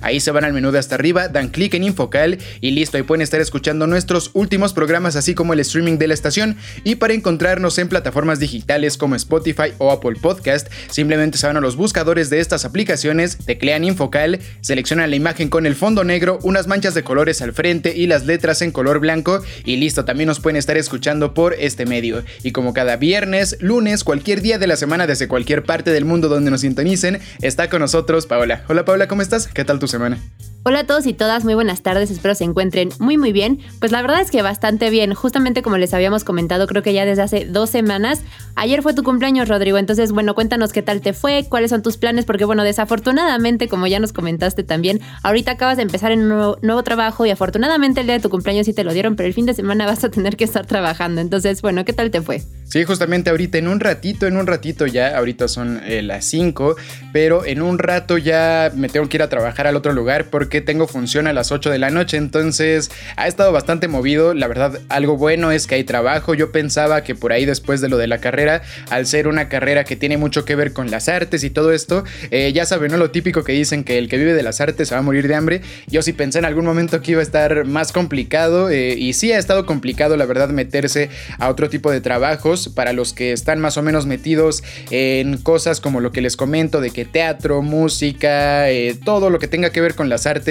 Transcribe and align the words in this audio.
Ahí 0.00 0.20
se 0.20 0.30
van 0.30 0.44
al 0.44 0.52
menú 0.52 0.70
de 0.70 0.78
hasta 0.78 0.94
arriba, 0.94 1.28
dan 1.28 1.48
clic 1.48 1.74
en 1.74 1.84
Infocal 1.84 2.38
y 2.60 2.70
listo, 2.70 2.96
ahí 2.96 3.02
pueden 3.02 3.22
estar 3.22 3.40
escuchando 3.40 3.86
nuestros 3.86 4.30
últimos 4.34 4.72
programas, 4.72 5.16
así 5.16 5.34
como 5.34 5.52
el 5.52 5.60
streaming 5.60 5.98
de 5.98 6.06
la 6.06 6.14
estación. 6.14 6.56
Y 6.84 6.96
para 6.96 7.14
encontrarnos 7.14 7.76
en 7.78 7.88
plataformas 7.88 8.38
digitales 8.38 8.96
como 8.96 9.16
Spotify 9.16 9.72
o 9.78 9.90
Apple 9.90 10.16
Podcast, 10.20 10.68
simplemente 10.90 11.38
se 11.38 11.46
van 11.46 11.56
a 11.56 11.60
los 11.60 11.74
buscadores 11.74 12.30
de 12.30 12.38
estas 12.38 12.64
aplicaciones, 12.64 13.36
teclean 13.38 13.84
Infocal, 13.84 14.38
seleccionan 14.60 15.10
la 15.10 15.16
imagen 15.16 15.48
con 15.48 15.66
el 15.66 15.74
fondo 15.74 16.04
negro, 16.04 16.38
unas 16.42 16.68
manchas 16.68 16.94
de 16.94 17.02
colores 17.02 17.42
al 17.42 17.52
frente 17.52 17.96
y 17.96 18.06
las 18.06 18.26
letras 18.26 18.62
en 18.62 18.70
color 18.70 19.00
blanco 19.00 19.42
y 19.64 19.76
listo, 19.76 20.04
también 20.04 20.28
nos 20.28 20.38
pueden 20.38 20.56
estar 20.56 20.76
escuchando 20.76 21.34
por 21.34 21.54
este 21.54 21.84
medio. 21.84 22.22
Y 22.44 22.52
como 22.52 22.74
cada 22.74 22.96
viernes, 22.96 23.56
lunes, 23.60 24.04
cualquier 24.04 24.40
día 24.40 24.58
de 24.58 24.66
la 24.68 24.76
semana 24.76 25.06
desde 25.06 25.26
cualquier 25.26 25.64
parte 25.64 25.90
del 25.90 26.04
mundo 26.04 26.28
donde 26.28 26.50
nos 26.50 26.60
sintonicen, 26.60 27.20
está 27.40 27.68
con 27.68 27.80
nosotros 27.80 28.26
Paola. 28.26 28.64
Hola 28.68 28.84
Paola, 28.84 29.08
¿cómo 29.08 29.22
estás? 29.22 29.31
¿Qué 29.54 29.64
tal 29.64 29.78
tu 29.78 29.88
semana? 29.88 30.18
Hola 30.64 30.80
a 30.80 30.86
todos 30.86 31.06
y 31.06 31.12
todas, 31.12 31.44
muy 31.44 31.54
buenas 31.54 31.82
tardes, 31.82 32.12
espero 32.12 32.36
se 32.36 32.44
encuentren 32.44 32.90
muy 33.00 33.18
muy 33.18 33.32
bien. 33.32 33.58
Pues 33.80 33.90
la 33.90 34.00
verdad 34.00 34.20
es 34.20 34.30
que 34.30 34.42
bastante 34.42 34.90
bien, 34.90 35.12
justamente 35.12 35.60
como 35.60 35.76
les 35.76 35.92
habíamos 35.92 36.22
comentado, 36.22 36.68
creo 36.68 36.84
que 36.84 36.94
ya 36.94 37.04
desde 37.04 37.22
hace 37.22 37.46
dos 37.46 37.68
semanas. 37.68 38.22
Ayer 38.54 38.80
fue 38.80 38.94
tu 38.94 39.02
cumpleaños, 39.02 39.48
Rodrigo, 39.48 39.76
entonces 39.76 40.12
bueno, 40.12 40.36
cuéntanos 40.36 40.72
qué 40.72 40.80
tal 40.80 41.00
te 41.00 41.14
fue, 41.14 41.46
cuáles 41.48 41.70
son 41.70 41.82
tus 41.82 41.96
planes, 41.96 42.26
porque 42.26 42.44
bueno, 42.44 42.62
desafortunadamente, 42.62 43.66
como 43.66 43.88
ya 43.88 43.98
nos 43.98 44.12
comentaste 44.12 44.62
también, 44.62 45.00
ahorita 45.24 45.50
acabas 45.50 45.78
de 45.78 45.82
empezar 45.82 46.12
en 46.12 46.30
un 46.30 46.56
nuevo, 46.62 46.82
trabajo 46.84 47.26
y 47.26 47.30
afortunadamente 47.30 48.02
el 48.02 48.06
día 48.06 48.14
de 48.14 48.22
tu 48.22 48.30
cumpleaños 48.30 48.66
sí 48.66 48.72
te 48.72 48.84
lo 48.84 48.92
dieron, 48.92 49.16
pero 49.16 49.26
el 49.26 49.34
fin 49.34 49.46
de 49.46 49.54
semana 49.54 49.84
vas 49.86 50.04
a 50.04 50.10
tener 50.10 50.36
que 50.36 50.44
estar 50.44 50.64
trabajando. 50.64 51.20
Entonces, 51.20 51.60
bueno, 51.60 51.84
¿qué 51.84 51.92
tal 51.92 52.12
te 52.12 52.22
fue? 52.22 52.40
Sí, 52.66 52.84
justamente 52.84 53.30
ahorita, 53.30 53.58
en 53.58 53.66
un 53.66 53.80
ratito, 53.80 54.28
en 54.28 54.36
un 54.36 54.46
ratito 54.46 54.86
ya, 54.86 55.18
ahorita 55.18 55.48
son 55.48 55.80
eh, 55.84 56.02
las 56.02 56.24
5, 56.26 56.76
pero 57.12 57.44
en 57.44 57.62
un 57.62 57.78
rato 57.78 58.16
ya 58.16 58.70
me 58.76 58.88
tengo 58.88 59.08
que 59.08 59.16
ir 59.16 59.22
a 59.22 59.28
trabajar 59.28 59.66
al 59.66 59.74
otro 59.74 59.92
lugar 59.92 60.26
porque 60.30 60.51
tengo 60.60 60.86
función 60.86 61.26
a 61.26 61.32
las 61.32 61.52
8 61.52 61.70
de 61.70 61.78
la 61.78 61.90
noche, 61.90 62.16
entonces 62.16 62.90
ha 63.16 63.26
estado 63.26 63.52
bastante 63.52 63.88
movido, 63.88 64.34
la 64.34 64.48
verdad 64.48 64.80
algo 64.88 65.16
bueno 65.16 65.50
es 65.52 65.66
que 65.66 65.76
hay 65.76 65.84
trabajo, 65.84 66.34
yo 66.34 66.52
pensaba 66.52 67.02
que 67.02 67.14
por 67.14 67.32
ahí 67.32 67.44
después 67.44 67.80
de 67.80 67.88
lo 67.88 67.96
de 67.96 68.06
la 68.06 68.18
carrera, 68.18 68.62
al 68.90 69.06
ser 69.06 69.28
una 69.28 69.48
carrera 69.48 69.84
que 69.84 69.96
tiene 69.96 70.16
mucho 70.16 70.44
que 70.44 70.54
ver 70.54 70.72
con 70.72 70.90
las 70.90 71.08
artes 71.08 71.44
y 71.44 71.50
todo 71.50 71.72
esto, 71.72 72.04
eh, 72.30 72.52
ya 72.52 72.66
saben, 72.66 72.92
¿no? 72.92 72.98
Lo 72.98 73.10
típico 73.10 73.44
que 73.44 73.52
dicen 73.52 73.84
que 73.84 73.98
el 73.98 74.08
que 74.08 74.18
vive 74.18 74.34
de 74.34 74.42
las 74.42 74.60
artes 74.60 74.88
se 74.88 74.94
va 74.94 75.00
a 75.00 75.02
morir 75.02 75.28
de 75.28 75.34
hambre, 75.34 75.62
yo 75.86 76.02
sí 76.02 76.12
pensé 76.12 76.38
en 76.38 76.44
algún 76.44 76.64
momento 76.64 77.00
que 77.00 77.12
iba 77.12 77.20
a 77.20 77.24
estar 77.24 77.64
más 77.64 77.92
complicado 77.92 78.70
eh, 78.70 78.94
y 78.96 79.12
sí 79.14 79.32
ha 79.32 79.38
estado 79.38 79.66
complicado 79.66 80.16
la 80.16 80.26
verdad 80.26 80.48
meterse 80.50 81.10
a 81.38 81.48
otro 81.48 81.68
tipo 81.68 81.90
de 81.90 82.00
trabajos 82.00 82.68
para 82.68 82.92
los 82.92 83.12
que 83.12 83.32
están 83.32 83.60
más 83.60 83.76
o 83.76 83.82
menos 83.82 84.06
metidos 84.06 84.62
en 84.90 85.38
cosas 85.38 85.80
como 85.80 86.00
lo 86.00 86.12
que 86.12 86.20
les 86.20 86.36
comento 86.36 86.80
de 86.80 86.90
que 86.90 87.04
teatro, 87.04 87.62
música, 87.62 88.70
eh, 88.70 88.96
todo 89.04 89.30
lo 89.30 89.38
que 89.38 89.48
tenga 89.48 89.70
que 89.70 89.80
ver 89.80 89.94
con 89.94 90.08
las 90.08 90.26
artes, 90.26 90.41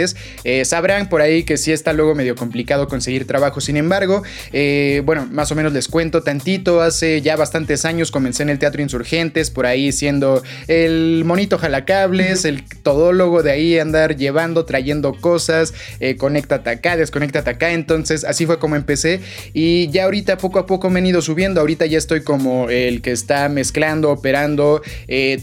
eh, 0.43 0.65
sabrán 0.65 1.09
por 1.09 1.21
ahí 1.21 1.43
que 1.43 1.57
sí 1.57 1.71
está 1.71 1.93
luego 1.93 2.15
medio 2.15 2.35
complicado 2.35 2.87
conseguir 2.87 3.25
trabajo. 3.27 3.61
Sin 3.61 3.77
embargo, 3.77 4.23
eh, 4.53 5.01
bueno, 5.05 5.27
más 5.31 5.51
o 5.51 5.55
menos 5.55 5.73
les 5.73 5.87
cuento 5.87 6.23
tantito. 6.23 6.81
Hace 6.81 7.21
ya 7.21 7.35
bastantes 7.35 7.85
años 7.85 8.11
comencé 8.11 8.43
en 8.43 8.49
el 8.49 8.59
Teatro 8.59 8.81
Insurgentes, 8.81 9.49
por 9.49 9.65
ahí 9.65 9.91
siendo 9.91 10.43
el 10.67 11.23
monito 11.25 11.57
jalacables, 11.57 12.45
el 12.45 12.63
todólogo 12.63 13.43
de 13.43 13.51
ahí 13.51 13.79
andar 13.79 14.15
llevando, 14.15 14.65
trayendo 14.65 15.13
cosas, 15.13 15.73
eh, 15.99 16.15
conéctate 16.17 16.69
acá, 16.69 16.97
desconéctate 16.97 17.49
acá. 17.49 17.71
Entonces, 17.71 18.23
así 18.23 18.45
fue 18.45 18.59
como 18.59 18.75
empecé. 18.75 19.21
Y 19.53 19.89
ya 19.89 20.05
ahorita 20.05 20.37
poco 20.37 20.59
a 20.59 20.65
poco 20.65 20.89
me 20.89 20.99
han 20.99 21.05
ido 21.05 21.21
subiendo. 21.21 21.61
Ahorita 21.61 21.85
ya 21.85 21.97
estoy 21.97 22.23
como 22.23 22.69
el 22.69 23.01
que 23.01 23.11
está 23.11 23.49
mezclando, 23.49 24.11
operando 24.11 24.81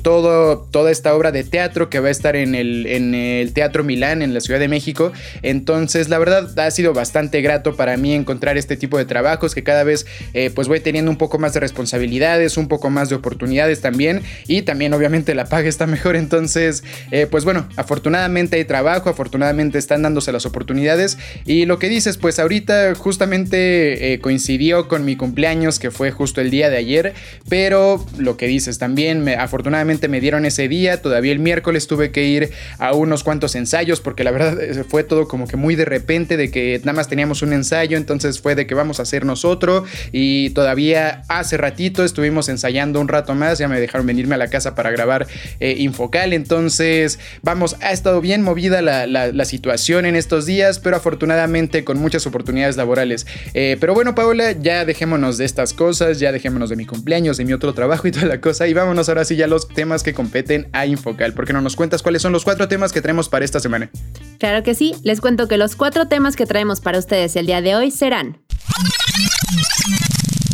todo, 0.02 0.66
toda 0.70 0.90
esta 0.90 1.14
obra 1.14 1.32
de 1.32 1.44
teatro 1.44 1.90
que 1.90 2.00
va 2.00 2.08
a 2.08 2.10
estar 2.10 2.36
en 2.36 2.54
el, 2.54 2.86
en 2.86 3.14
el 3.14 3.52
Teatro 3.52 3.84
Milán, 3.84 4.22
en 4.22 4.34
la 4.34 4.37
Ciudad 4.40 4.58
de 4.60 4.68
México 4.68 4.78
México. 4.78 5.12
Entonces, 5.42 6.08
la 6.08 6.18
verdad, 6.18 6.56
ha 6.56 6.70
sido 6.70 6.94
bastante 6.94 7.40
grato 7.42 7.74
para 7.74 7.96
mí 7.96 8.14
encontrar 8.14 8.56
este 8.56 8.76
tipo 8.76 8.96
de 8.96 9.04
trabajos 9.06 9.52
que 9.52 9.64
cada 9.64 9.82
vez 9.82 10.06
eh, 10.34 10.52
pues 10.54 10.68
voy 10.68 10.78
teniendo 10.78 11.10
un 11.10 11.16
poco 11.16 11.40
más 11.40 11.52
de 11.52 11.58
responsabilidades, 11.58 12.56
un 12.56 12.68
poco 12.68 12.90
más 12.90 13.08
de 13.08 13.16
oportunidades 13.16 13.80
también. 13.80 14.22
Y 14.46 14.62
también, 14.62 14.94
obviamente, 14.94 15.34
la 15.34 15.46
paga 15.46 15.68
está 15.68 15.86
mejor. 15.96 16.14
Entonces, 16.14 16.84
eh, 17.10 17.26
pues 17.28 17.44
bueno, 17.44 17.68
afortunadamente 17.74 18.54
hay 18.56 18.64
trabajo, 18.64 19.10
afortunadamente 19.10 19.78
están 19.78 20.02
dándose 20.02 20.30
las 20.30 20.46
oportunidades. 20.46 21.18
Y 21.44 21.66
lo 21.66 21.80
que 21.80 21.88
dices, 21.88 22.16
pues 22.16 22.38
ahorita 22.38 22.94
justamente 22.94 24.12
eh, 24.12 24.20
coincidió 24.20 24.86
con 24.86 25.04
mi 25.04 25.16
cumpleaños, 25.16 25.80
que 25.80 25.90
fue 25.90 26.12
justo 26.12 26.40
el 26.40 26.50
día 26.50 26.70
de 26.70 26.76
ayer. 26.76 27.14
Pero 27.48 28.06
lo 28.16 28.36
que 28.36 28.46
dices 28.46 28.78
también, 28.78 29.24
me, 29.24 29.34
afortunadamente 29.34 30.06
me 30.06 30.20
dieron 30.20 30.44
ese 30.44 30.68
día. 30.68 31.02
Todavía 31.02 31.32
el 31.32 31.40
miércoles 31.40 31.88
tuve 31.88 32.12
que 32.12 32.24
ir 32.26 32.50
a 32.78 32.92
unos 32.92 33.24
cuantos 33.24 33.56
ensayos 33.56 34.00
porque 34.00 34.27
la 34.28 34.32
verdad 34.32 34.84
fue 34.86 35.04
todo 35.04 35.26
como 35.26 35.46
que 35.46 35.56
muy 35.56 35.74
de 35.74 35.86
repente, 35.86 36.36
de 36.36 36.50
que 36.50 36.78
nada 36.80 36.92
más 36.92 37.08
teníamos 37.08 37.40
un 37.40 37.54
ensayo, 37.54 37.96
entonces 37.96 38.40
fue 38.40 38.54
de 38.54 38.66
que 38.66 38.74
vamos 38.74 39.00
a 39.00 39.04
hacer 39.04 39.24
nosotros 39.24 39.88
y 40.12 40.50
todavía 40.50 41.22
hace 41.28 41.56
ratito 41.56 42.04
estuvimos 42.04 42.50
ensayando 42.50 43.00
un 43.00 43.08
rato 43.08 43.34
más, 43.34 43.58
ya 43.58 43.68
me 43.68 43.80
dejaron 43.80 44.06
venirme 44.06 44.34
a 44.34 44.38
la 44.38 44.48
casa 44.48 44.74
para 44.74 44.90
grabar 44.90 45.26
eh, 45.60 45.76
Infocal, 45.78 46.34
entonces 46.34 47.18
vamos, 47.42 47.76
ha 47.80 47.92
estado 47.92 48.20
bien 48.20 48.42
movida 48.42 48.82
la, 48.82 49.44
situación 49.46 50.04
en 50.04 50.14
estos 50.14 50.44
días, 50.44 50.78
pero 50.78 50.96
afortunadamente 50.96 51.82
con 51.84 51.98
muchas 51.98 52.26
oportunidades 52.26 52.76
laborales. 52.76 53.26
Eh, 53.54 53.78
pero 53.80 53.94
bueno, 53.94 54.14
Paola, 54.14 54.52
ya 54.52 54.84
dejémonos 54.84 55.38
de 55.38 55.46
estas 55.46 55.72
cosas, 55.72 56.20
ya 56.20 56.32
dejémonos 56.32 56.68
de 56.68 56.76
mi 56.76 56.84
cumpleaños, 56.84 57.38
de 57.38 57.46
mi 57.46 57.54
otro 57.54 57.72
trabajo 57.72 58.06
y 58.06 58.10
toda 58.12 58.26
la 58.26 58.42
cosa, 58.42 58.68
y 58.68 58.74
vámonos 58.74 59.08
ahora 59.08 59.24
sí 59.24 59.36
ya 59.36 59.46
a 59.46 59.48
los 59.48 59.68
temas 59.68 60.02
que 60.02 60.12
competen 60.12 60.68
a 60.72 60.84
Infocal, 60.84 61.32
porque 61.32 61.54
no 61.54 61.62
nos 61.62 61.76
cuentas 61.76 62.02
cuáles 62.02 62.20
son 62.20 62.32
los 62.32 62.44
cuatro 62.44 62.68
temas 62.68 62.92
que 62.92 63.00
traemos 63.00 63.30
para 63.30 63.46
esta 63.46 63.58
semana. 63.58 63.90
Claro 64.38 64.62
que 64.62 64.74
sí, 64.74 64.94
les 65.02 65.20
cuento 65.20 65.48
que 65.48 65.58
los 65.58 65.76
cuatro 65.76 66.08
temas 66.08 66.36
que 66.36 66.46
traemos 66.46 66.80
para 66.80 66.98
ustedes 66.98 67.34
el 67.36 67.46
día 67.46 67.60
de 67.60 67.74
hoy 67.74 67.90
serán 67.90 68.40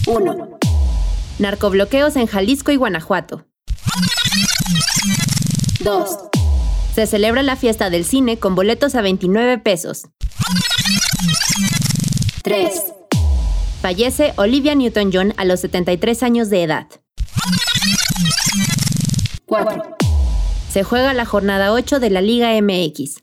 1. 0.06 0.58
Narcobloqueos 1.38 2.16
en 2.16 2.26
Jalisco 2.26 2.72
y 2.72 2.76
Guanajuato. 2.76 3.46
2. 5.80 6.18
Se 6.94 7.06
celebra 7.06 7.42
la 7.42 7.56
fiesta 7.56 7.90
del 7.90 8.04
cine 8.04 8.38
con 8.38 8.54
boletos 8.54 8.94
a 8.94 9.02
29 9.02 9.58
pesos. 9.58 10.08
3. 12.42 12.92
Fallece 13.82 14.32
Olivia 14.36 14.74
Newton-John 14.74 15.34
a 15.36 15.44
los 15.44 15.60
73 15.60 16.22
años 16.22 16.50
de 16.50 16.62
edad. 16.62 16.86
4. 19.46 19.96
Se 20.70 20.84
juega 20.84 21.12
la 21.14 21.24
jornada 21.24 21.72
8 21.72 22.00
de 22.00 22.10
la 22.10 22.20
Liga 22.20 22.50
MX. 22.60 23.16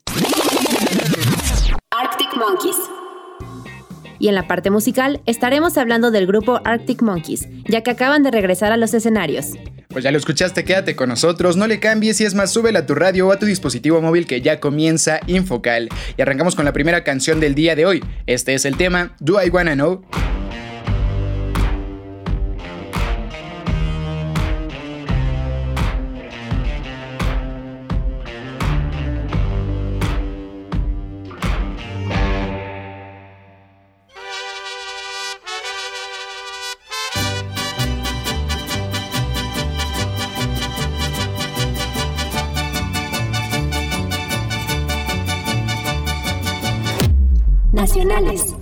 Y 4.22 4.28
en 4.28 4.36
la 4.36 4.46
parte 4.46 4.70
musical 4.70 5.20
estaremos 5.26 5.76
hablando 5.76 6.12
del 6.12 6.28
grupo 6.28 6.60
Arctic 6.64 7.02
Monkeys, 7.02 7.48
ya 7.68 7.80
que 7.80 7.90
acaban 7.90 8.22
de 8.22 8.30
regresar 8.30 8.70
a 8.70 8.76
los 8.76 8.94
escenarios. 8.94 9.46
Pues 9.88 10.04
ya 10.04 10.12
lo 10.12 10.16
escuchaste, 10.16 10.64
quédate 10.64 10.94
con 10.94 11.08
nosotros, 11.08 11.56
no 11.56 11.66
le 11.66 11.80
cambies 11.80 12.20
y 12.20 12.24
es 12.24 12.36
más, 12.36 12.52
súbela 12.52 12.78
a 12.78 12.86
tu 12.86 12.94
radio 12.94 13.26
o 13.26 13.32
a 13.32 13.40
tu 13.40 13.46
dispositivo 13.46 14.00
móvil 14.00 14.28
que 14.28 14.40
ya 14.40 14.60
comienza 14.60 15.18
Infocal. 15.26 15.88
Y 16.16 16.22
arrancamos 16.22 16.54
con 16.54 16.64
la 16.64 16.72
primera 16.72 17.02
canción 17.02 17.40
del 17.40 17.56
día 17.56 17.74
de 17.74 17.84
hoy. 17.84 18.04
Este 18.28 18.54
es 18.54 18.64
el 18.64 18.76
tema 18.76 19.16
Do 19.18 19.44
I 19.44 19.50
Wanna 19.50 19.74
Know? 19.74 20.04
Nacionales. 47.82 48.54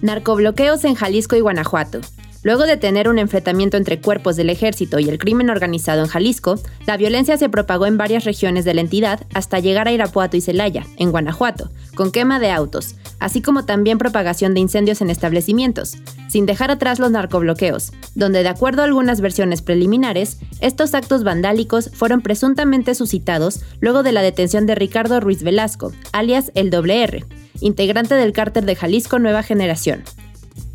Narcobloqueos 0.00 0.82
en 0.84 0.94
Jalisco 0.94 1.36
y 1.36 1.40
Guanajuato. 1.40 2.00
Luego 2.42 2.62
de 2.62 2.78
tener 2.78 3.06
un 3.06 3.18
enfrentamiento 3.18 3.76
entre 3.76 4.00
cuerpos 4.00 4.34
del 4.36 4.48
ejército 4.48 4.98
y 4.98 5.10
el 5.10 5.18
crimen 5.18 5.50
organizado 5.50 6.00
en 6.00 6.06
Jalisco, 6.06 6.58
la 6.86 6.96
violencia 6.96 7.36
se 7.36 7.50
propagó 7.50 7.84
en 7.84 7.98
varias 7.98 8.24
regiones 8.24 8.64
de 8.64 8.72
la 8.72 8.80
entidad 8.80 9.26
hasta 9.34 9.58
llegar 9.58 9.88
a 9.88 9.92
Irapuato 9.92 10.38
y 10.38 10.40
Celaya, 10.40 10.86
en 10.96 11.10
Guanajuato, 11.10 11.70
con 11.94 12.12
quema 12.12 12.40
de 12.40 12.50
autos, 12.50 12.94
así 13.18 13.42
como 13.42 13.66
también 13.66 13.98
propagación 13.98 14.54
de 14.54 14.60
incendios 14.60 15.02
en 15.02 15.10
establecimientos, 15.10 15.98
sin 16.30 16.46
dejar 16.46 16.70
atrás 16.70 16.98
los 16.98 17.10
narcobloqueos, 17.10 17.92
donde 18.14 18.42
de 18.42 18.48
acuerdo 18.48 18.80
a 18.80 18.86
algunas 18.86 19.20
versiones 19.20 19.60
preliminares, 19.60 20.38
estos 20.62 20.94
actos 20.94 21.24
vandálicos 21.24 21.90
fueron 21.92 22.22
presuntamente 22.22 22.94
suscitados 22.94 23.60
luego 23.80 24.02
de 24.02 24.12
la 24.12 24.22
detención 24.22 24.64
de 24.64 24.76
Ricardo 24.76 25.20
Ruiz 25.20 25.42
Velasco, 25.42 25.92
alias 26.12 26.52
el 26.54 26.70
WR, 26.70 27.26
integrante 27.62 28.14
del 28.14 28.32
cártel 28.32 28.66
de 28.66 28.76
Jalisco 28.76 29.18
Nueva 29.18 29.42
Generación. 29.42 30.04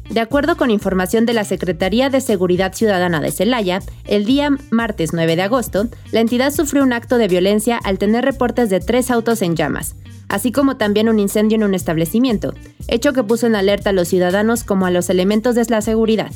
De 0.09 0.21
acuerdo 0.21 0.55
con 0.55 0.71
información 0.71 1.25
de 1.25 1.33
la 1.33 1.43
Secretaría 1.43 2.09
de 2.09 2.21
Seguridad 2.21 2.73
Ciudadana 2.73 3.19
de 3.19 3.31
Celaya, 3.31 3.81
el 4.05 4.25
día 4.25 4.49
martes 4.69 5.11
9 5.13 5.35
de 5.35 5.41
agosto, 5.41 5.87
la 6.11 6.21
entidad 6.21 6.51
sufrió 6.51 6.83
un 6.83 6.93
acto 6.93 7.17
de 7.17 7.27
violencia 7.27 7.77
al 7.83 7.97
tener 7.97 8.23
reportes 8.23 8.69
de 8.69 8.79
tres 8.79 9.11
autos 9.11 9.41
en 9.41 9.55
llamas, 9.55 9.95
así 10.29 10.53
como 10.53 10.77
también 10.77 11.09
un 11.09 11.19
incendio 11.19 11.57
en 11.57 11.63
un 11.63 11.73
establecimiento, 11.73 12.53
hecho 12.87 13.11
que 13.11 13.23
puso 13.23 13.47
en 13.47 13.55
alerta 13.55 13.89
a 13.89 13.93
los 13.93 14.07
ciudadanos 14.07 14.63
como 14.63 14.85
a 14.85 14.91
los 14.91 15.09
elementos 15.09 15.55
de 15.55 15.65
la 15.65 15.81
seguridad. 15.81 16.31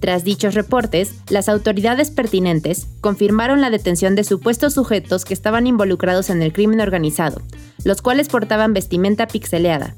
Tras 0.00 0.24
dichos 0.24 0.54
reportes, 0.54 1.14
las 1.30 1.48
autoridades 1.48 2.10
pertinentes 2.10 2.86
confirmaron 3.00 3.60
la 3.60 3.70
detención 3.70 4.14
de 4.14 4.24
supuestos 4.24 4.74
sujetos 4.74 5.24
que 5.24 5.34
estaban 5.34 5.66
involucrados 5.66 6.28
en 6.30 6.42
el 6.42 6.52
crimen 6.52 6.80
organizado, 6.80 7.40
los 7.84 8.02
cuales 8.02 8.28
portaban 8.28 8.74
vestimenta 8.74 9.26
pixeleada. 9.26 9.94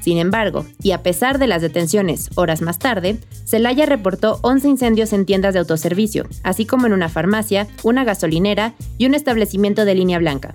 Sin 0.00 0.18
embargo, 0.18 0.64
y 0.82 0.92
a 0.92 1.02
pesar 1.02 1.38
de 1.38 1.46
las 1.46 1.60
detenciones 1.60 2.30
horas 2.34 2.62
más 2.62 2.78
tarde, 2.78 3.18
Celaya 3.44 3.84
reportó 3.84 4.38
11 4.42 4.68
incendios 4.68 5.12
en 5.12 5.26
tiendas 5.26 5.54
de 5.54 5.60
autoservicio, 5.60 6.26
así 6.44 6.66
como 6.66 6.86
en 6.86 6.92
una 6.92 7.08
farmacia, 7.08 7.66
una 7.82 8.04
gasolinera 8.04 8.74
y 8.96 9.06
un 9.06 9.14
establecimiento 9.14 9.84
de 9.84 9.94
línea 9.94 10.18
blanca, 10.18 10.54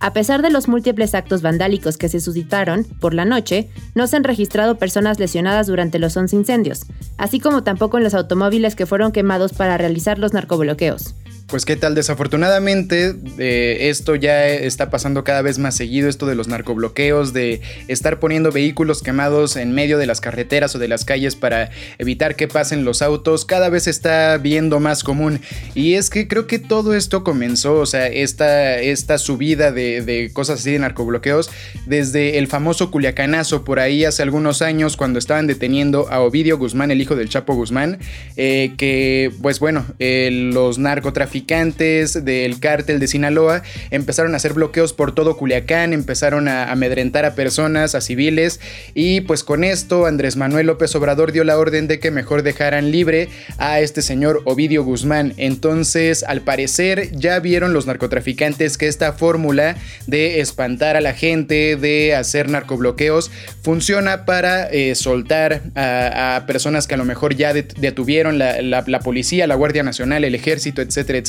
a 0.00 0.12
pesar 0.12 0.42
de 0.42 0.50
los 0.50 0.68
múltiples 0.68 1.14
actos 1.14 1.42
vandálicos 1.42 1.96
que 1.96 2.08
se 2.08 2.20
suscitaron 2.20 2.84
por 2.84 3.14
la 3.14 3.24
noche, 3.24 3.68
no 3.94 4.06
se 4.06 4.16
han 4.16 4.24
registrado 4.24 4.78
personas 4.78 5.18
lesionadas 5.18 5.66
durante 5.66 5.98
los 5.98 6.16
11 6.16 6.36
incendios, 6.36 6.86
así 7.16 7.40
como 7.40 7.64
tampoco 7.64 7.98
en 7.98 8.04
los 8.04 8.14
automóviles 8.14 8.76
que 8.76 8.86
fueron 8.86 9.12
quemados 9.12 9.52
para 9.52 9.76
realizar 9.76 10.18
los 10.18 10.32
narcobloqueos. 10.32 11.14
Pues 11.48 11.64
qué 11.64 11.76
tal, 11.76 11.94
desafortunadamente 11.94 13.14
eh, 13.38 13.88
esto 13.88 14.14
ya 14.14 14.46
está 14.46 14.90
pasando 14.90 15.24
cada 15.24 15.40
vez 15.40 15.58
más 15.58 15.74
seguido, 15.74 16.06
esto 16.10 16.26
de 16.26 16.34
los 16.34 16.46
narcobloqueos, 16.46 17.32
de 17.32 17.62
estar 17.88 18.20
poniendo 18.20 18.52
vehículos 18.52 19.02
quemados 19.02 19.56
en 19.56 19.72
medio 19.72 19.96
de 19.96 20.04
las 20.04 20.20
carreteras 20.20 20.74
o 20.74 20.78
de 20.78 20.88
las 20.88 21.06
calles 21.06 21.36
para 21.36 21.70
evitar 21.96 22.36
que 22.36 22.48
pasen 22.48 22.84
los 22.84 23.00
autos, 23.00 23.46
cada 23.46 23.70
vez 23.70 23.86
está 23.86 24.36
viendo 24.36 24.78
más 24.78 25.02
común. 25.02 25.40
Y 25.74 25.94
es 25.94 26.10
que 26.10 26.28
creo 26.28 26.46
que 26.46 26.58
todo 26.58 26.92
esto 26.92 27.24
comenzó, 27.24 27.76
o 27.76 27.86
sea, 27.86 28.08
esta, 28.08 28.78
esta 28.80 29.16
subida 29.16 29.72
de, 29.72 30.30
cosas 30.34 30.60
así 30.60 30.72
de 30.72 30.80
narcobloqueos, 30.80 31.50
desde 31.86 32.36
el 32.36 32.48
famoso 32.48 32.90
Culiacanazo 32.90 33.64
por 33.64 33.80
ahí 33.80 34.04
hace 34.04 34.22
algunos 34.22 34.60
años 34.60 34.98
cuando 34.98 35.18
estaban 35.18 35.46
deteniendo 35.46 36.08
a 36.10 36.20
Ovidio 36.20 36.58
Guzmán, 36.58 36.90
el 36.90 37.00
hijo 37.00 37.16
del 37.16 37.30
Chapo 37.30 37.54
Guzmán, 37.54 38.00
eh, 38.36 38.72
que 38.76 39.32
pues 39.40 39.60
bueno, 39.60 39.86
eh, 39.98 40.28
los 40.52 40.78
narcotraficantes 40.78 41.37
del 41.46 42.60
cártel 42.60 42.98
de 42.98 43.06
Sinaloa 43.06 43.62
empezaron 43.90 44.34
a 44.34 44.36
hacer 44.38 44.52
bloqueos 44.52 44.92
por 44.92 45.14
todo 45.14 45.36
Culiacán, 45.36 45.92
empezaron 45.92 46.48
a 46.48 46.70
amedrentar 46.70 47.24
a 47.24 47.34
personas, 47.34 47.94
a 47.94 48.00
civiles 48.00 48.60
y 48.94 49.20
pues 49.22 49.44
con 49.44 49.64
esto 49.64 50.06
Andrés 50.06 50.36
Manuel 50.36 50.66
López 50.66 50.94
Obrador 50.94 51.32
dio 51.32 51.44
la 51.44 51.58
orden 51.58 51.88
de 51.88 52.00
que 52.00 52.10
mejor 52.10 52.42
dejaran 52.42 52.90
libre 52.90 53.28
a 53.58 53.80
este 53.80 54.02
señor 54.02 54.42
Ovidio 54.44 54.84
Guzmán. 54.84 55.34
Entonces, 55.36 56.24
al 56.24 56.40
parecer 56.42 57.10
ya 57.12 57.38
vieron 57.40 57.72
los 57.72 57.86
narcotraficantes 57.86 58.76
que 58.76 58.88
esta 58.88 59.12
fórmula 59.12 59.76
de 60.06 60.40
espantar 60.40 60.96
a 60.96 61.00
la 61.00 61.14
gente, 61.14 61.76
de 61.76 62.14
hacer 62.14 62.48
narcobloqueos, 62.48 63.30
funciona 63.62 64.24
para 64.24 64.68
eh, 64.70 64.94
soltar 64.94 65.62
a, 65.74 66.44
personas 66.46 66.86
que 66.86 66.94
a 66.94 66.98
lo 66.98 67.04
mejor 67.04 67.34
ya 67.34 67.52
detuvieron 67.52 68.38
la, 68.38 68.60
la 68.62 69.00
policía, 69.00 69.46
la 69.46 69.54
Guardia 69.54 69.82
Nacional, 69.82 70.24
el 70.24 70.34
ejército, 70.34 70.82
etcétera, 70.82 71.18
etcétera. 71.18 71.27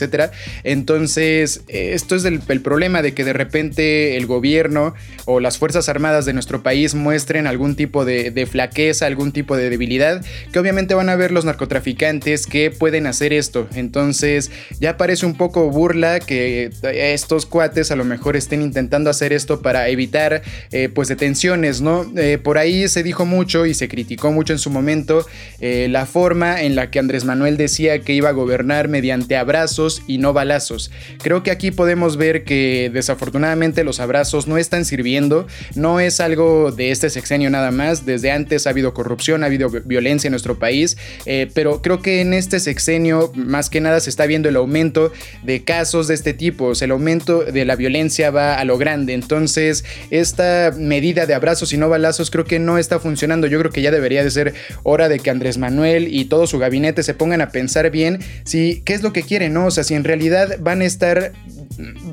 Entonces, 0.63 1.61
esto 1.67 2.15
es 2.15 2.25
el, 2.25 2.39
problema 2.61 3.01
de 3.01 3.13
que 3.13 3.23
de 3.23 3.33
repente 3.33 4.17
el 4.17 4.25
gobierno 4.25 4.93
o 5.25 5.39
las 5.39 5.57
Fuerzas 5.57 5.89
Armadas 5.89 6.25
de 6.25 6.33
nuestro 6.33 6.63
país 6.63 6.95
muestren 6.95 7.47
algún 7.47 7.75
tipo 7.75 8.05
de, 8.05 8.47
flaqueza, 8.49 9.05
algún 9.05 9.31
tipo 9.31 9.55
de 9.55 9.69
debilidad, 9.69 10.23
que 10.51 10.59
obviamente 10.59 10.93
van 10.93 11.09
a 11.09 11.15
ver 11.15 11.31
los 11.31 11.45
narcotraficantes 11.45 12.47
que 12.47 12.71
pueden 12.71 13.07
hacer 13.07 13.33
esto. 13.33 13.67
Entonces, 13.75 14.51
ya 14.79 14.97
parece 14.97 15.25
un 15.25 15.35
poco 15.35 15.69
burla 15.69 16.19
que 16.19 16.71
estos 16.83 17.45
cuates 17.45 17.91
a 17.91 17.95
lo 17.95 18.05
mejor 18.05 18.35
estén 18.35 18.61
intentando 18.61 19.09
hacer 19.09 19.33
esto 19.33 19.61
para 19.61 19.89
evitar 19.89 20.41
eh, 20.71 20.89
pues 20.93 21.07
detenciones, 21.07 21.81
¿no? 21.81 22.05
Eh, 22.17 22.37
por 22.41 22.57
ahí 22.57 22.87
se 22.87 23.03
dijo 23.03 23.25
mucho 23.25 23.65
y 23.65 23.73
se 23.73 23.87
criticó 23.87 24.31
mucho 24.31 24.53
en 24.53 24.59
su 24.59 24.69
momento 24.69 25.25
eh, 25.59 25.87
la 25.89 26.05
forma 26.05 26.61
en 26.61 26.75
la 26.75 26.91
que 26.91 26.99
Andrés 26.99 27.25
Manuel 27.25 27.57
decía 27.57 27.99
que 27.99 28.13
iba 28.13 28.29
a 28.29 28.33
gobernar 28.33 28.87
mediante 28.87 29.37
abrazos 29.37 29.88
y 30.07 30.17
no 30.17 30.33
balazos. 30.33 30.91
Creo 31.21 31.43
que 31.43 31.51
aquí 31.51 31.71
podemos 31.71 32.17
ver 32.17 32.43
que 32.43 32.89
desafortunadamente 32.93 33.83
los 33.83 33.99
abrazos 33.99 34.47
no 34.47 34.57
están 34.57 34.85
sirviendo, 34.85 35.47
no 35.75 35.99
es 35.99 36.19
algo 36.19 36.71
de 36.71 36.91
este 36.91 37.09
sexenio 37.09 37.49
nada 37.49 37.71
más, 37.71 38.05
desde 38.05 38.31
antes 38.31 38.67
ha 38.67 38.71
habido 38.71 38.93
corrupción, 38.93 39.43
ha 39.43 39.47
habido 39.47 39.69
violencia 39.69 40.27
en 40.27 40.31
nuestro 40.31 40.59
país, 40.59 40.97
eh, 41.25 41.49
pero 41.53 41.81
creo 41.81 42.01
que 42.01 42.21
en 42.21 42.33
este 42.33 42.59
sexenio 42.59 43.31
más 43.35 43.69
que 43.69 43.81
nada 43.81 43.99
se 43.99 44.09
está 44.09 44.25
viendo 44.25 44.49
el 44.49 44.55
aumento 44.55 45.11
de 45.43 45.63
casos 45.63 46.07
de 46.07 46.13
este 46.13 46.33
tipo, 46.33 46.73
el 46.79 46.91
aumento 46.91 47.43
de 47.43 47.65
la 47.65 47.75
violencia 47.75 48.31
va 48.31 48.59
a 48.59 48.65
lo 48.65 48.77
grande, 48.77 49.13
entonces 49.13 49.83
esta 50.11 50.73
medida 50.77 51.25
de 51.25 51.33
abrazos 51.33 51.73
y 51.73 51.77
no 51.77 51.89
balazos 51.89 52.31
creo 52.31 52.45
que 52.45 52.59
no 52.59 52.77
está 52.77 52.99
funcionando, 52.99 53.47
yo 53.47 53.59
creo 53.59 53.71
que 53.71 53.81
ya 53.81 53.91
debería 53.91 54.23
de 54.23 54.31
ser 54.31 54.53
hora 54.83 55.09
de 55.09 55.19
que 55.19 55.29
Andrés 55.29 55.57
Manuel 55.57 56.13
y 56.13 56.25
todo 56.25 56.47
su 56.47 56.59
gabinete 56.59 57.03
se 57.03 57.13
pongan 57.13 57.41
a 57.41 57.49
pensar 57.49 57.89
bien 57.91 58.19
si 58.43 58.81
qué 58.85 58.93
es 58.93 59.03
lo 59.03 59.13
que 59.13 59.23
quieren, 59.23 59.53
¿no? 59.53 59.65
O 59.67 59.71
sea, 59.71 59.78
si 59.83 59.95
en 59.95 60.03
realidad 60.03 60.57
van 60.59 60.81
a 60.81 60.85
estar 60.85 61.33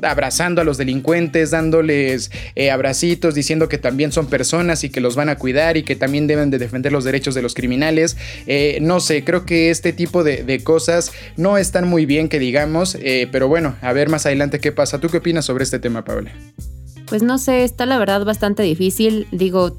abrazando 0.01 0.61
a 0.61 0.63
los 0.63 0.77
delincuentes, 0.77 1.51
dándoles 1.51 2.31
eh, 2.55 2.71
abracitos, 2.71 3.35
diciendo 3.35 3.69
que 3.69 3.77
también 3.77 4.11
son 4.11 4.27
personas 4.27 4.83
y 4.83 4.89
que 4.89 5.01
los 5.01 5.15
van 5.15 5.29
a 5.29 5.37
cuidar 5.37 5.77
y 5.77 5.83
que 5.83 5.95
también 5.95 6.27
deben 6.27 6.49
de 6.49 6.57
defender 6.57 6.91
los 6.91 7.03
derechos 7.03 7.35
de 7.35 7.41
los 7.41 7.53
criminales. 7.53 8.17
Eh, 8.45 8.79
no 8.81 8.99
sé, 8.99 9.23
creo 9.23 9.45
que 9.45 9.69
este 9.69 9.93
tipo 9.93 10.23
de, 10.23 10.57
cosas 10.63 11.11
no 11.35 11.57
están 11.57 11.87
muy 11.87 12.05
bien 12.05 12.29
que 12.29 12.39
digamos, 12.39 12.97
eh, 12.99 13.27
pero 13.31 13.47
bueno, 13.47 13.75
a 13.81 13.93
ver 13.93 14.09
más 14.09 14.25
adelante 14.25 14.59
qué 14.59 14.71
pasa. 14.71 14.99
¿Tú 14.99 15.09
qué 15.09 15.17
opinas 15.17 15.45
sobre 15.45 15.63
este 15.63 15.79
tema, 15.79 16.03
Paula? 16.03 16.31
Pues 17.05 17.21
no 17.21 17.37
sé, 17.37 17.63
está 17.63 17.85
la 17.85 17.97
verdad 17.99 18.25
bastante 18.25 18.63
difícil. 18.63 19.27
Digo, 19.31 19.77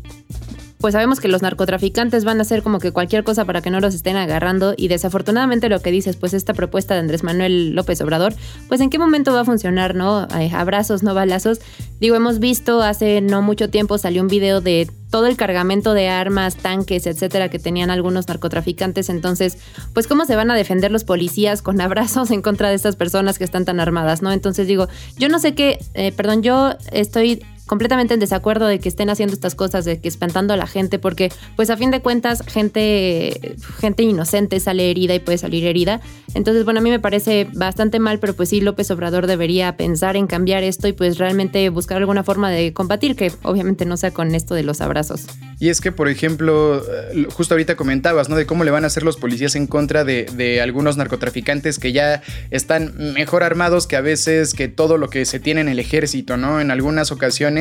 pues 0.78 0.92
sabemos 0.92 1.20
que 1.20 1.28
los 1.28 1.42
narcotraficantes 1.42 2.24
van 2.24 2.38
a 2.38 2.42
hacer 2.42 2.62
como 2.62 2.78
que 2.78 2.92
cualquier 2.92 3.24
cosa 3.24 3.44
para 3.44 3.60
que 3.60 3.70
no 3.70 3.80
los 3.80 3.94
estén 3.94 4.16
agarrando 4.16 4.74
y 4.76 4.88
desafortunadamente 4.88 5.68
lo 5.68 5.80
que 5.80 5.90
dices, 5.90 6.16
pues 6.16 6.34
esta 6.34 6.54
propuesta 6.54 6.94
de 6.94 7.00
Andrés 7.00 7.22
Manuel 7.24 7.74
López 7.74 8.00
Obrador, 8.00 8.34
pues 8.68 8.80
en 8.80 8.90
qué 8.90 8.98
momento 8.98 9.32
va 9.32 9.40
a 9.40 9.44
funcionar, 9.44 9.94
¿no? 9.94 10.28
Eh, 10.38 10.50
abrazos, 10.52 11.02
no 11.02 11.14
balazos. 11.14 11.60
Digo, 12.00 12.14
hemos 12.14 12.38
visto 12.38 12.80
hace 12.82 13.20
no 13.20 13.42
mucho 13.42 13.70
tiempo 13.70 13.98
salió 13.98 14.22
un 14.22 14.28
video 14.28 14.60
de 14.60 14.88
todo 15.10 15.26
el 15.26 15.36
cargamento 15.36 15.94
de 15.94 16.08
armas, 16.08 16.56
tanques, 16.56 17.06
etcétera, 17.06 17.48
que 17.48 17.58
tenían 17.58 17.90
algunos 17.90 18.28
narcotraficantes. 18.28 19.08
Entonces, 19.08 19.58
pues, 19.94 20.06
¿cómo 20.06 20.26
se 20.26 20.36
van 20.36 20.50
a 20.50 20.54
defender 20.54 20.90
los 20.90 21.04
policías 21.04 21.62
con 21.62 21.80
abrazos 21.80 22.30
en 22.30 22.42
contra 22.42 22.68
de 22.68 22.76
estas 22.76 22.96
personas 22.96 23.38
que 23.38 23.44
están 23.44 23.64
tan 23.64 23.80
armadas, 23.80 24.22
no? 24.22 24.32
Entonces, 24.32 24.66
digo, 24.66 24.88
yo 25.16 25.28
no 25.28 25.38
sé 25.38 25.54
qué, 25.54 25.78
eh, 25.94 26.12
perdón, 26.12 26.42
yo 26.42 26.74
estoy 26.92 27.42
completamente 27.68 28.14
en 28.14 28.20
desacuerdo 28.20 28.66
de 28.66 28.80
que 28.80 28.88
estén 28.88 29.10
haciendo 29.10 29.34
estas 29.34 29.54
cosas, 29.54 29.84
de 29.84 30.00
que 30.00 30.08
espantando 30.08 30.54
a 30.54 30.56
la 30.56 30.66
gente, 30.66 30.98
porque 30.98 31.30
pues 31.54 31.70
a 31.70 31.76
fin 31.76 31.92
de 31.92 32.00
cuentas 32.00 32.42
gente, 32.48 33.56
gente 33.78 34.02
inocente 34.02 34.58
sale 34.58 34.90
herida 34.90 35.14
y 35.14 35.20
puede 35.20 35.38
salir 35.38 35.64
herida. 35.64 36.00
Entonces, 36.34 36.64
bueno, 36.64 36.80
a 36.80 36.82
mí 36.82 36.90
me 36.90 36.98
parece 36.98 37.46
bastante 37.52 38.00
mal, 38.00 38.18
pero 38.18 38.34
pues 38.34 38.48
sí, 38.48 38.60
López 38.60 38.90
Obrador 38.90 39.26
debería 39.26 39.76
pensar 39.76 40.16
en 40.16 40.26
cambiar 40.26 40.64
esto 40.64 40.88
y 40.88 40.92
pues 40.92 41.18
realmente 41.18 41.68
buscar 41.68 41.98
alguna 41.98 42.24
forma 42.24 42.50
de 42.50 42.72
combatir, 42.72 43.14
que 43.14 43.30
obviamente 43.42 43.84
no 43.84 43.96
sea 43.96 44.10
con 44.10 44.34
esto 44.34 44.54
de 44.54 44.62
los 44.62 44.80
abrazos. 44.80 45.26
Y 45.60 45.68
es 45.68 45.80
que, 45.80 45.92
por 45.92 46.08
ejemplo, 46.08 46.82
eh, 47.12 47.26
justo 47.32 47.54
ahorita 47.54 47.76
comentabas, 47.76 48.28
¿no? 48.28 48.36
De 48.36 48.46
cómo 48.46 48.64
le 48.64 48.70
van 48.70 48.84
a 48.84 48.86
hacer 48.86 49.02
los 49.02 49.16
policías 49.16 49.54
en 49.56 49.66
contra 49.66 50.04
de, 50.04 50.24
de 50.24 50.62
algunos 50.62 50.96
narcotraficantes 50.96 51.78
que 51.78 51.92
ya 51.92 52.22
están 52.50 52.94
mejor 53.12 53.42
armados 53.42 53.86
que 53.86 53.96
a 53.96 54.00
veces 54.00 54.54
que 54.54 54.68
todo 54.68 54.96
lo 54.96 55.10
que 55.10 55.26
se 55.26 55.38
tiene 55.38 55.60
en 55.60 55.68
el 55.68 55.78
ejército, 55.78 56.38
¿no? 56.38 56.60
En 56.60 56.70
algunas 56.70 57.12
ocasiones 57.12 57.57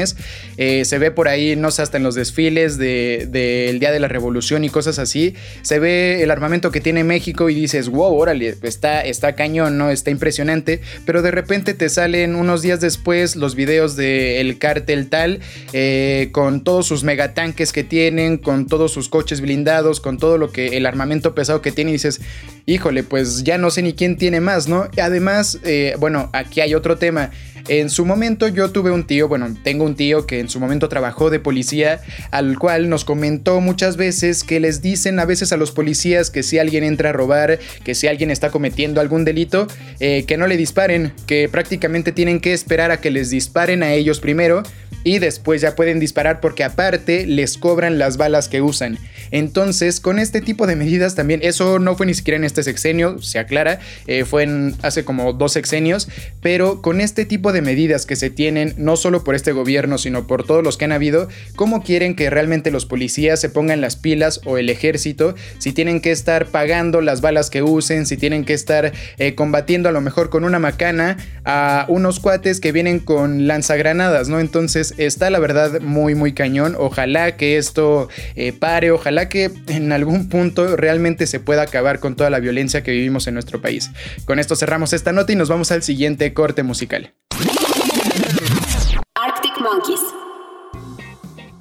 eh, 0.58 0.86
se 0.86 0.98
ve 0.98 1.12
por 1.12 1.28
ahí, 1.28 1.56
no 1.56 1.72
sé, 1.72 1.82
hasta 1.82 1.98
en 1.98 2.04
los 2.04 2.16
desfiles 2.16 2.78
del 2.78 3.80
Día 3.80 3.92
de 3.92 4.00
la 4.00 4.08
Revolución 4.08 4.64
y 4.64 4.70
cosas 4.70 5.00
así. 5.00 5.36
Se 5.62 5.80
ve 5.80 6.24
el 6.24 6.32
armamento 6.32 6.72
que 6.72 6.82
tiene 6.82 7.04
México 7.04 7.50
y 7.50 7.56
dices, 7.56 7.90
wow, 7.90 8.14
órale, 8.14 8.56
está, 8.64 9.02
está 9.02 9.34
cañón, 9.34 9.78
¿no? 9.78 9.90
Está 9.90 10.12
impresionante. 10.12 10.82
Pero 11.06 11.22
de 11.22 11.32
repente 11.32 11.74
te 11.74 11.90
salen 11.90 12.36
unos 12.36 12.62
días 12.62 12.82
después 12.82 13.36
los 13.36 13.56
videos 13.56 13.96
del 13.96 14.58
cártel 14.58 15.10
tal, 15.10 15.40
eh, 15.74 16.30
con 16.32 16.64
todos 16.64 16.86
sus 16.86 17.04
megatanques 17.04 17.72
que 17.72 17.84
tienen, 17.84 18.38
con 18.38 18.68
todos 18.68 18.92
sus 18.92 19.10
coches 19.10 19.42
blindados, 19.42 20.00
con 20.00 20.18
todo 20.18 20.38
lo 20.38 20.52
que 20.52 20.78
el 20.78 20.86
armamento 20.86 21.36
pesado 21.36 21.62
que 21.62 21.72
tiene 21.72 21.92
y 21.92 21.94
dices, 21.94 22.22
híjole, 22.66 23.04
pues 23.04 23.44
ya 23.44 23.58
no 23.58 23.72
sé 23.72 23.82
ni 23.82 23.94
quién 23.94 24.18
tiene 24.18 24.42
más, 24.42 24.68
¿no? 24.68 24.88
Además, 25.02 25.60
eh, 25.64 25.96
bueno, 26.00 26.30
aquí 26.34 26.62
hay 26.62 26.76
otro 26.76 26.98
tema. 26.98 27.32
En 27.70 27.90
su 27.90 28.06
momento 28.06 28.48
yo 28.48 28.72
tuve 28.72 28.92
un 28.92 29.06
tío, 29.06 29.28
bueno, 29.28 29.54
tengo 29.62 29.84
un 29.84 29.96
tío 29.96 30.26
que 30.26 30.40
en 30.40 30.48
su 30.48 30.60
momento 30.60 30.88
trabajó 30.88 31.30
de 31.30 31.42
policía, 31.42 32.00
al 32.32 32.58
cual 32.58 32.88
nos 32.90 33.04
comentó 33.04 33.60
muchas 33.60 33.98
veces 33.98 34.46
que 34.46 34.62
les 34.62 34.82
dicen 34.82 35.20
a 35.20 35.26
veces 35.26 35.52
a 35.52 35.58
los 35.58 35.72
policías 35.72 36.30
que 36.30 36.44
si 36.44 36.60
alguien 36.60 36.86
entra 36.86 37.10
a 37.10 37.14
robar, 37.14 37.60
que 37.84 37.94
si 37.94 38.08
alguien 38.08 38.32
está 38.32 38.52
cometiendo 38.52 39.02
algún 39.02 39.26
delito, 39.26 39.68
eh, 40.00 40.24
que 40.26 40.38
no 40.38 40.48
le 40.48 40.56
disparen, 40.56 41.12
que 41.26 41.50
prácticamente 41.50 42.14
tienen 42.14 42.40
que 42.40 42.54
esperar 42.54 42.92
a 42.92 43.02
que 43.02 43.12
les 43.12 43.32
disparen 43.32 43.84
a 43.84 43.92
ellos 43.92 44.22
primero 44.22 44.64
y 45.04 45.20
después 45.20 45.62
ya 45.62 45.76
pueden 45.76 46.00
disparar 46.00 46.42
porque 46.42 46.64
aparte 46.64 47.26
les 47.26 47.58
cobran 47.58 47.98
las 47.98 48.18
balas 48.18 48.50
que 48.50 48.62
usan. 48.62 48.98
Entonces, 49.32 50.00
con 50.00 50.20
este 50.20 50.42
tipo 50.42 50.68
de 50.68 50.76
medidas 50.76 51.16
también, 51.16 51.40
eso 51.44 51.80
no 51.80 51.96
fue 51.96 52.06
ni 52.06 52.14
siquiera 52.14 52.38
en 52.38 52.44
este 52.44 52.64
sexenio, 52.64 53.22
se 53.22 53.40
aclara, 53.40 53.80
eh, 54.08 54.26
fue 54.26 54.44
en 54.44 54.76
hace 54.82 55.06
como 55.06 55.34
dos 55.34 55.54
sexenios, 55.54 56.08
pero 56.42 56.82
con 56.82 57.02
este 57.02 57.26
tipo 57.26 57.54
de 57.54 57.57
medidas 57.62 58.06
que 58.06 58.16
se 58.16 58.30
tienen, 58.30 58.74
no 58.78 58.98
solo 58.98 59.24
por 59.24 59.36
este 59.36 59.52
gobierno, 59.52 59.98
sino 59.98 60.28
por 60.28 60.46
todos 60.46 60.64
los 60.64 60.78
que 60.78 60.86
han 60.86 60.92
habido, 60.92 61.28
¿cómo 61.56 61.84
quieren 61.84 62.16
que 62.16 62.30
realmente 62.30 62.72
los 62.72 62.86
policías 62.86 63.40
se 63.40 63.50
pongan 63.50 63.82
las 63.82 63.96
pilas 63.96 64.42
o 64.46 64.58
el 64.58 64.70
ejército 64.70 65.36
si 65.60 65.74
tienen 65.74 66.02
que 66.02 66.12
estar 66.12 66.48
pagando 66.48 67.02
las 67.02 67.22
balas 67.22 67.50
que 67.50 67.62
usen, 67.62 68.06
si 68.06 68.18
tienen 68.18 68.46
que 68.46 68.54
estar 68.54 68.94
eh, 69.18 69.36
combatiendo 69.36 69.90
a 69.90 69.92
lo 69.92 70.02
mejor 70.02 70.30
con 70.30 70.44
una 70.44 70.60
macana 70.60 71.18
a 71.46 71.86
unos 71.90 72.20
cuates 72.20 72.60
que 72.60 72.72
vienen 72.72 73.00
con 73.00 73.48
lanzagranadas, 73.48 74.30
¿no? 74.30 74.40
Entonces, 74.40 74.94
está 74.98 75.30
la 75.30 75.40
verdad 75.40 75.82
muy 75.82 76.16
muy 76.16 76.34
cañón. 76.34 76.76
Ojalá 76.78 77.38
que 77.38 77.58
esto 77.58 78.10
eh, 78.36 78.54
pare, 78.54 78.92
ojalá 78.92 79.30
que 79.30 79.52
en 79.68 79.92
algún 79.92 80.30
punto 80.30 80.76
realmente 80.76 81.28
se 81.28 81.40
pueda 81.40 81.64
acabar 81.64 82.00
con 82.00 82.16
toda 82.16 82.30
la 82.30 82.40
violencia 82.40 82.84
que 82.84 82.92
vivimos 82.92 83.28
en 83.28 83.34
nuestro 83.34 83.62
país. 83.62 83.92
Con 84.26 84.40
esto 84.40 84.56
cerramos 84.56 84.94
esta 84.94 85.12
nota 85.12 85.32
y 85.32 85.36
nos 85.36 85.50
vamos 85.50 85.72
al 85.72 85.84
siguiente 85.84 86.34
corte 86.34 86.64
musical. 86.64 87.17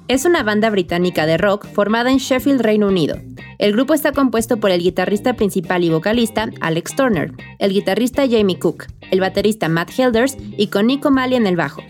Es 0.07 0.23
una 0.23 0.41
banda 0.41 0.69
británica 0.69 1.25
de 1.25 1.37
rock 1.37 1.67
formada 1.67 2.09
en 2.09 2.19
Sheffield, 2.19 2.61
Reino 2.61 2.87
Unido. 2.87 3.17
El 3.57 3.73
grupo 3.73 3.93
está 3.93 4.13
compuesto 4.13 4.55
por 4.55 4.71
el 4.71 4.81
guitarrista 4.81 5.33
principal 5.33 5.83
y 5.83 5.89
vocalista 5.89 6.49
Alex 6.61 6.95
Turner, 6.95 7.33
el 7.59 7.73
guitarrista 7.73 8.23
Jamie 8.25 8.57
Cook, 8.57 8.85
el 9.11 9.19
baterista 9.19 9.67
Matt 9.67 9.91
Helders 9.99 10.37
y 10.57 10.67
con 10.67 10.87
Nico 10.87 11.11
Mali 11.11 11.35
en 11.35 11.45
el 11.45 11.57
bajo. 11.57 11.83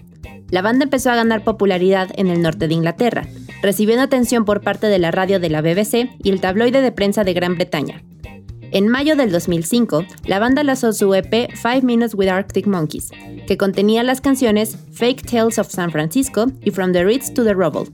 La 0.50 0.64
banda 0.64 0.86
empezó 0.86 1.12
a 1.12 1.16
ganar 1.16 1.44
popularidad 1.44 2.10
en 2.16 2.28
el 2.28 2.42
norte 2.42 2.68
de 2.68 2.74
Inglaterra, 2.74 3.28
recibiendo 3.62 4.04
atención 4.04 4.46
por 4.46 4.62
parte 4.62 4.88
de 4.88 4.98
la 4.98 5.12
radio 5.12 5.40
de 5.40 5.52
la 5.52 5.62
BBC 5.62 6.10
y 6.24 6.32
el 6.32 6.42
tabloide 6.42 6.82
de 6.82 6.92
prensa 6.92 7.24
de 7.24 7.34
Gran 7.34 7.54
Bretaña. 7.54 8.02
En 8.72 8.90
mayo 8.90 9.16
del 9.16 9.32
2005, 9.32 10.06
la 10.26 10.40
banda 10.40 10.62
lanzó 10.62 10.92
su 10.92 11.14
EP 11.14 11.50
Five 11.56 11.84
Minutes 11.84 12.14
with 12.16 12.28
Arctic 12.28 12.68
Monkeys, 12.68 13.12
que 13.48 13.56
contenía 13.58 14.04
las 14.04 14.20
canciones 14.20 14.78
Fake 14.92 15.22
Tales 15.26 15.58
of 15.58 15.70
San 15.70 15.90
Francisco 15.90 16.48
y 16.62 16.72
From 16.72 16.92
the 16.92 17.06
Ritz 17.06 17.34
to 17.34 17.46
the 17.46 17.54
Rubble. 17.54 17.90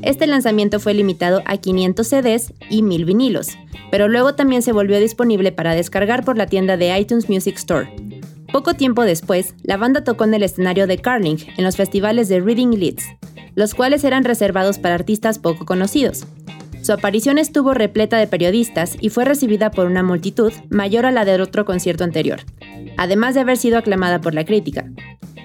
Este 0.00 0.26
lanzamiento 0.26 0.80
fue 0.80 0.94
limitado 0.94 1.42
a 1.44 1.58
500 1.58 2.06
CDs 2.06 2.54
y 2.70 2.82
1000 2.82 3.04
vinilos, 3.04 3.58
pero 3.90 4.08
luego 4.08 4.34
también 4.34 4.62
se 4.62 4.72
volvió 4.72 4.98
disponible 4.98 5.52
para 5.52 5.74
descargar 5.74 6.24
por 6.24 6.38
la 6.38 6.46
tienda 6.46 6.78
de 6.78 6.98
iTunes 6.98 7.28
Music 7.28 7.56
Store. 7.56 7.86
Poco 8.52 8.72
tiempo 8.72 9.02
después, 9.02 9.54
la 9.64 9.76
banda 9.76 10.02
tocó 10.02 10.24
en 10.24 10.32
el 10.32 10.42
escenario 10.42 10.86
de 10.86 10.96
Carling 10.96 11.36
en 11.58 11.64
los 11.64 11.76
festivales 11.76 12.28
de 12.28 12.40
Reading 12.40 12.70
Leeds, 12.70 13.04
los 13.54 13.74
cuales 13.74 14.02
eran 14.02 14.24
reservados 14.24 14.78
para 14.78 14.94
artistas 14.94 15.38
poco 15.38 15.66
conocidos. 15.66 16.24
Su 16.86 16.92
aparición 16.92 17.36
estuvo 17.38 17.74
repleta 17.74 18.16
de 18.16 18.28
periodistas 18.28 18.96
y 19.00 19.08
fue 19.08 19.24
recibida 19.24 19.72
por 19.72 19.86
una 19.86 20.04
multitud 20.04 20.52
mayor 20.70 21.04
a 21.04 21.10
la 21.10 21.24
del 21.24 21.40
otro 21.40 21.64
concierto 21.64 22.04
anterior, 22.04 22.42
además 22.96 23.34
de 23.34 23.40
haber 23.40 23.56
sido 23.56 23.76
aclamada 23.76 24.20
por 24.20 24.34
la 24.34 24.44
crítica. 24.44 24.88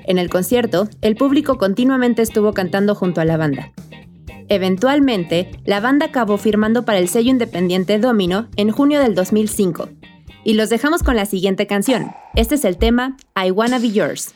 En 0.05 0.19
el 0.19 0.29
concierto, 0.29 0.87
el 1.01 1.15
público 1.15 1.57
continuamente 1.57 2.21
estuvo 2.21 2.53
cantando 2.53 2.93
junto 2.93 3.21
a 3.21 3.25
la 3.25 3.37
banda. 3.37 3.71
Eventualmente, 4.49 5.49
la 5.65 5.79
banda 5.79 6.05
acabó 6.05 6.37
firmando 6.37 6.85
para 6.85 6.99
el 6.99 7.09
sello 7.09 7.31
independiente 7.31 7.97
Domino 7.97 8.47
en 8.55 8.69
junio 8.69 8.99
del 8.99 9.15
2005 9.15 9.89
y 10.43 10.53
los 10.53 10.69
dejamos 10.69 11.01
con 11.01 11.15
la 11.15 11.25
siguiente 11.25 11.65
canción. 11.65 12.11
Este 12.35 12.53
es 12.53 12.65
el 12.65 12.77
tema 12.77 13.17
I 13.35 13.49
Wanna 13.49 13.79
Be 13.79 13.89
Yours. 13.89 14.35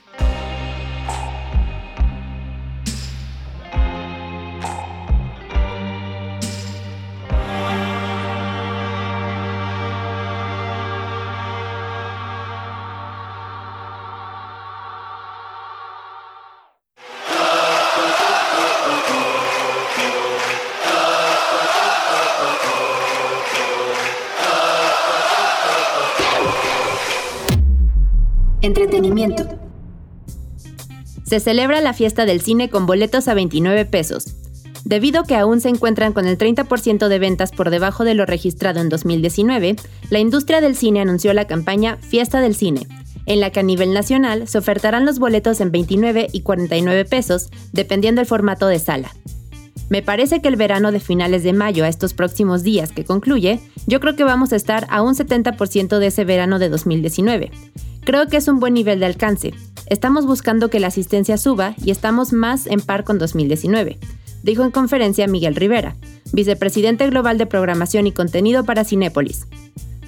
Se 31.36 31.42
celebra 31.42 31.82
la 31.82 31.92
fiesta 31.92 32.25
del 32.25 32.39
cine 32.39 32.70
con 32.70 32.86
boletos 32.86 33.27
a 33.27 33.34
29 33.34 33.84
pesos. 33.84 34.38
Debido 34.86 35.20
a 35.20 35.24
que 35.25 35.36
aún 35.36 35.60
se 35.60 35.68
encuentran 35.68 36.13
con 36.13 36.27
el 36.27 36.38
30% 36.38 37.10
de 37.10 37.20
ventas 37.20 37.51
por 37.51 37.72
debajo 37.72 38.06
de 38.06 38.13
lo 38.13 38.25
registrado 38.25 38.80
en 38.80 38.88
2019, 38.88 39.75
la 40.12 40.20
industria 40.20 40.62
del 40.62 40.77
cine 40.77 41.01
anunció 41.01 41.34
la 41.34 41.44
campaña 41.44 41.98
Fiesta 41.98 42.39
del 42.39 42.56
Cine, 42.56 42.88
en 43.25 43.42
la 43.42 43.50
que 43.50 43.60
a 43.60 43.63
nivel 43.63 43.92
nacional 43.92 44.48
se 44.48 44.60
ofertarán 44.60 45.06
los 45.06 45.20
boletos 45.20 45.60
en 45.60 45.74
29 45.74 46.30
y 46.32 46.39
49 46.39 47.04
pesos, 47.04 47.50
dependiendo 47.74 48.22
del 48.22 48.27
formato 48.27 48.68
de 48.68 48.80
sala. 48.80 49.13
Me 49.89 50.01
parece 50.01 50.42
que 50.42 50.48
el 50.48 50.56
verano 50.56 50.94
de 50.94 51.01
finales 51.01 51.44
de 51.44 51.51
mayo 51.51 51.84
a 51.84 51.89
estos 51.89 52.13
próximos 52.13 52.63
días 52.63 52.94
que 52.94 53.04
concluye, 53.04 53.60
yo 53.88 54.00
creo 54.00 54.15
que 54.15 54.24
vamos 54.24 54.54
a 54.54 54.56
estar 54.56 54.88
a 54.89 55.01
un 55.01 55.15
70% 55.15 56.00
de 56.00 56.08
ese 56.08 56.24
verano 56.24 56.60
de 56.60 56.70
2019. 56.70 57.51
Creo 58.06 58.27
que 58.27 58.38
es 58.38 58.48
un 58.48 58.62
buen 58.62 58.74
nivel 58.74 59.01
de 59.01 59.08
alcance. 59.08 59.54
Estamos 59.88 60.25
buscando 60.25 60.70
que 60.70 60.80
la 60.80 60.88
asistencia 60.88 61.38
suba 61.38 61.75
y 61.84 61.92
estamos 61.92 62.34
más 62.34 62.65
en 62.65 62.82
par 62.82 63.04
con 63.04 63.20
2019, 63.20 64.00
dijo 64.42 64.63
en 64.63 64.72
conferencia 64.72 65.27
Miguel 65.27 65.56
Rivera, 65.56 65.96
vicepresidente 66.34 67.08
global 67.10 67.38
de 67.38 67.46
programación 67.46 68.08
y 68.08 68.12
contenido 68.12 68.63
para 68.63 68.84
Cinépolis. 68.84 69.48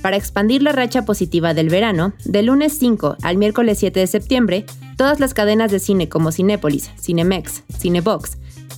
Para 0.02 0.18
expandir 0.18 0.64
la 0.64 0.72
racha 0.72 1.06
positiva 1.06 1.54
del 1.54 1.70
verano, 1.70 2.14
del 2.26 2.48
lunes 2.48 2.78
5 2.80 3.18
al 3.22 3.38
miércoles 3.38 3.78
7 3.80 4.00
de 4.00 4.08
septiembre, 4.08 4.66
todas 4.96 5.20
las 5.20 5.34
cadenas 5.34 5.72
de 5.72 5.80
cine 5.80 6.10
como 6.10 6.32
Cinépolis, 6.32 6.92
Cinemex, 7.00 7.64
Cinebox, 7.78 8.38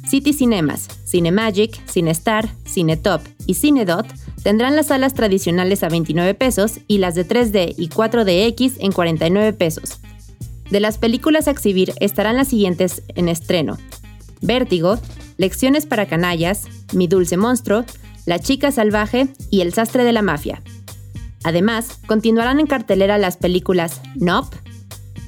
City 0.09 0.33
Cinemas, 0.33 0.87
Cinemagic, 1.05 1.79
Cinestar, 1.87 2.49
Cinetop 2.67 3.21
y 3.45 3.53
Cinedot 3.53 4.07
tendrán 4.43 4.75
las 4.75 4.87
salas 4.87 5.13
tradicionales 5.13 5.83
a 5.83 5.89
29 5.89 6.33
pesos 6.33 6.79
y 6.87 6.97
las 6.97 7.15
de 7.15 7.27
3D 7.27 7.75
y 7.77 7.89
4DX 7.89 8.77
en 8.79 8.91
49 8.91 9.53
pesos. 9.53 9.99
De 10.69 10.79
las 10.79 10.97
películas 10.97 11.47
a 11.47 11.51
exhibir 11.51 11.93
estarán 11.99 12.37
las 12.37 12.49
siguientes 12.49 13.01
en 13.15 13.29
estreno. 13.29 13.77
Vértigo, 14.41 14.99
Lecciones 15.37 15.85
para 15.85 16.05
canallas, 16.05 16.67
Mi 16.93 17.07
dulce 17.07 17.37
monstruo, 17.37 17.85
La 18.25 18.39
chica 18.39 18.71
salvaje 18.71 19.29
y 19.49 19.61
El 19.61 19.73
sastre 19.73 20.03
de 20.03 20.11
la 20.11 20.21
mafia. 20.21 20.61
Además, 21.43 21.99
continuarán 22.05 22.59
en 22.59 22.67
cartelera 22.67 23.17
las 23.17 23.37
películas 23.37 24.01
Nope, 24.15 24.57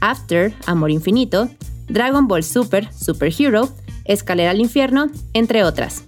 After, 0.01 0.53
Amor 0.65 0.91
Infinito, 0.91 1.49
Dragon 1.87 2.27
Ball 2.27 2.43
Super, 2.43 2.91
Super 2.93 3.33
Hero, 3.37 3.69
Escalera 4.05 4.51
al 4.51 4.59
Infierno, 4.59 5.09
entre 5.33 5.63
otras. 5.63 6.03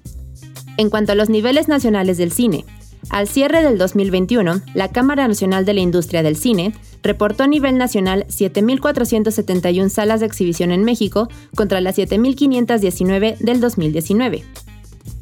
En 0.77 0.89
cuanto 0.89 1.13
a 1.13 1.15
los 1.15 1.29
niveles 1.29 1.67
nacionales 1.67 2.17
del 2.17 2.31
cine, 2.31 2.65
al 3.09 3.27
cierre 3.27 3.63
del 3.63 3.77
2021, 3.77 4.61
la 4.73 4.89
Cámara 4.89 5.27
Nacional 5.27 5.65
de 5.65 5.73
la 5.73 5.81
Industria 5.81 6.23
del 6.23 6.35
Cine 6.35 6.73
reportó 7.03 7.43
a 7.43 7.47
nivel 7.47 7.77
nacional 7.77 8.25
7.471 8.29 9.89
salas 9.89 10.21
de 10.21 10.25
exhibición 10.25 10.71
en 10.71 10.83
México 10.83 11.27
contra 11.55 11.81
las 11.81 11.97
7.519 11.97 13.37
del 13.37 13.59
2019. 13.59 14.43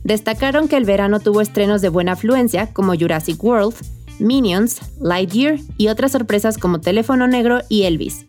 Destacaron 0.03 0.67
que 0.67 0.77
el 0.77 0.85
verano 0.85 1.19
tuvo 1.19 1.41
estrenos 1.41 1.81
de 1.81 1.89
buena 1.89 2.13
afluencia 2.13 2.71
como 2.71 2.95
Jurassic 2.95 3.43
World, 3.43 3.75
Minions, 4.19 4.81
Lightyear 4.99 5.59
y 5.77 5.89
otras 5.89 6.11
sorpresas 6.11 6.57
como 6.57 6.79
Teléfono 6.79 7.27
Negro 7.27 7.61
y 7.69 7.83
Elvis. 7.83 8.25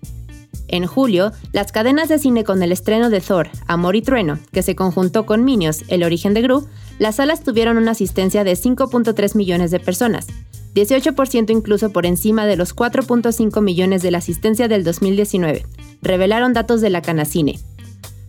En 0.68 0.86
julio, 0.86 1.32
las 1.52 1.70
cadenas 1.70 2.08
de 2.08 2.18
cine 2.18 2.44
con 2.44 2.62
el 2.62 2.72
estreno 2.72 3.10
de 3.10 3.20
Thor, 3.20 3.50
Amor 3.66 3.94
y 3.94 4.00
Trueno, 4.00 4.38
que 4.52 4.62
se 4.62 4.74
conjuntó 4.74 5.26
con 5.26 5.44
Minions, 5.44 5.84
El 5.88 6.02
origen 6.02 6.32
de 6.32 6.40
Gru, 6.40 6.66
las 6.98 7.16
salas 7.16 7.42
tuvieron 7.42 7.76
una 7.76 7.90
asistencia 7.90 8.42
de 8.42 8.52
5.3 8.52 9.36
millones 9.36 9.70
de 9.70 9.80
personas, 9.80 10.26
18% 10.74 11.50
incluso 11.50 11.90
por 11.90 12.06
encima 12.06 12.46
de 12.46 12.56
los 12.56 12.74
4.5 12.74 13.60
millones 13.62 14.02
de 14.02 14.10
la 14.10 14.18
asistencia 14.18 14.68
del 14.68 14.84
2019, 14.84 15.66
revelaron 16.02 16.52
datos 16.52 16.80
de 16.80 16.90
la 16.90 17.02
Canacine. 17.02 17.58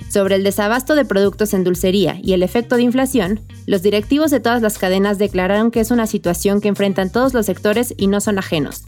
Sobre 0.10 0.36
el 0.36 0.44
desabasto 0.44 0.96
de 0.96 1.06
productos 1.06 1.54
en 1.54 1.64
dulcería 1.64 2.20
y 2.22 2.34
el 2.34 2.44
efecto 2.44 2.76
de 2.76 2.84
inflación, 2.84 3.42
los 3.66 3.82
directivos 3.82 4.30
de 4.30 4.40
todas 4.40 4.62
las 4.62 4.78
cadenas 4.78 5.18
declararon 5.18 5.72
que 5.72 5.80
es 5.80 5.90
una 5.90 6.06
situación 6.06 6.62
que 6.62 6.68
enfrentan 6.68 7.12
todos 7.12 7.34
los 7.34 7.46
sectores 7.46 7.94
y 7.98 8.08
no 8.08 8.22
son 8.22 8.38
ajenos 8.38 8.84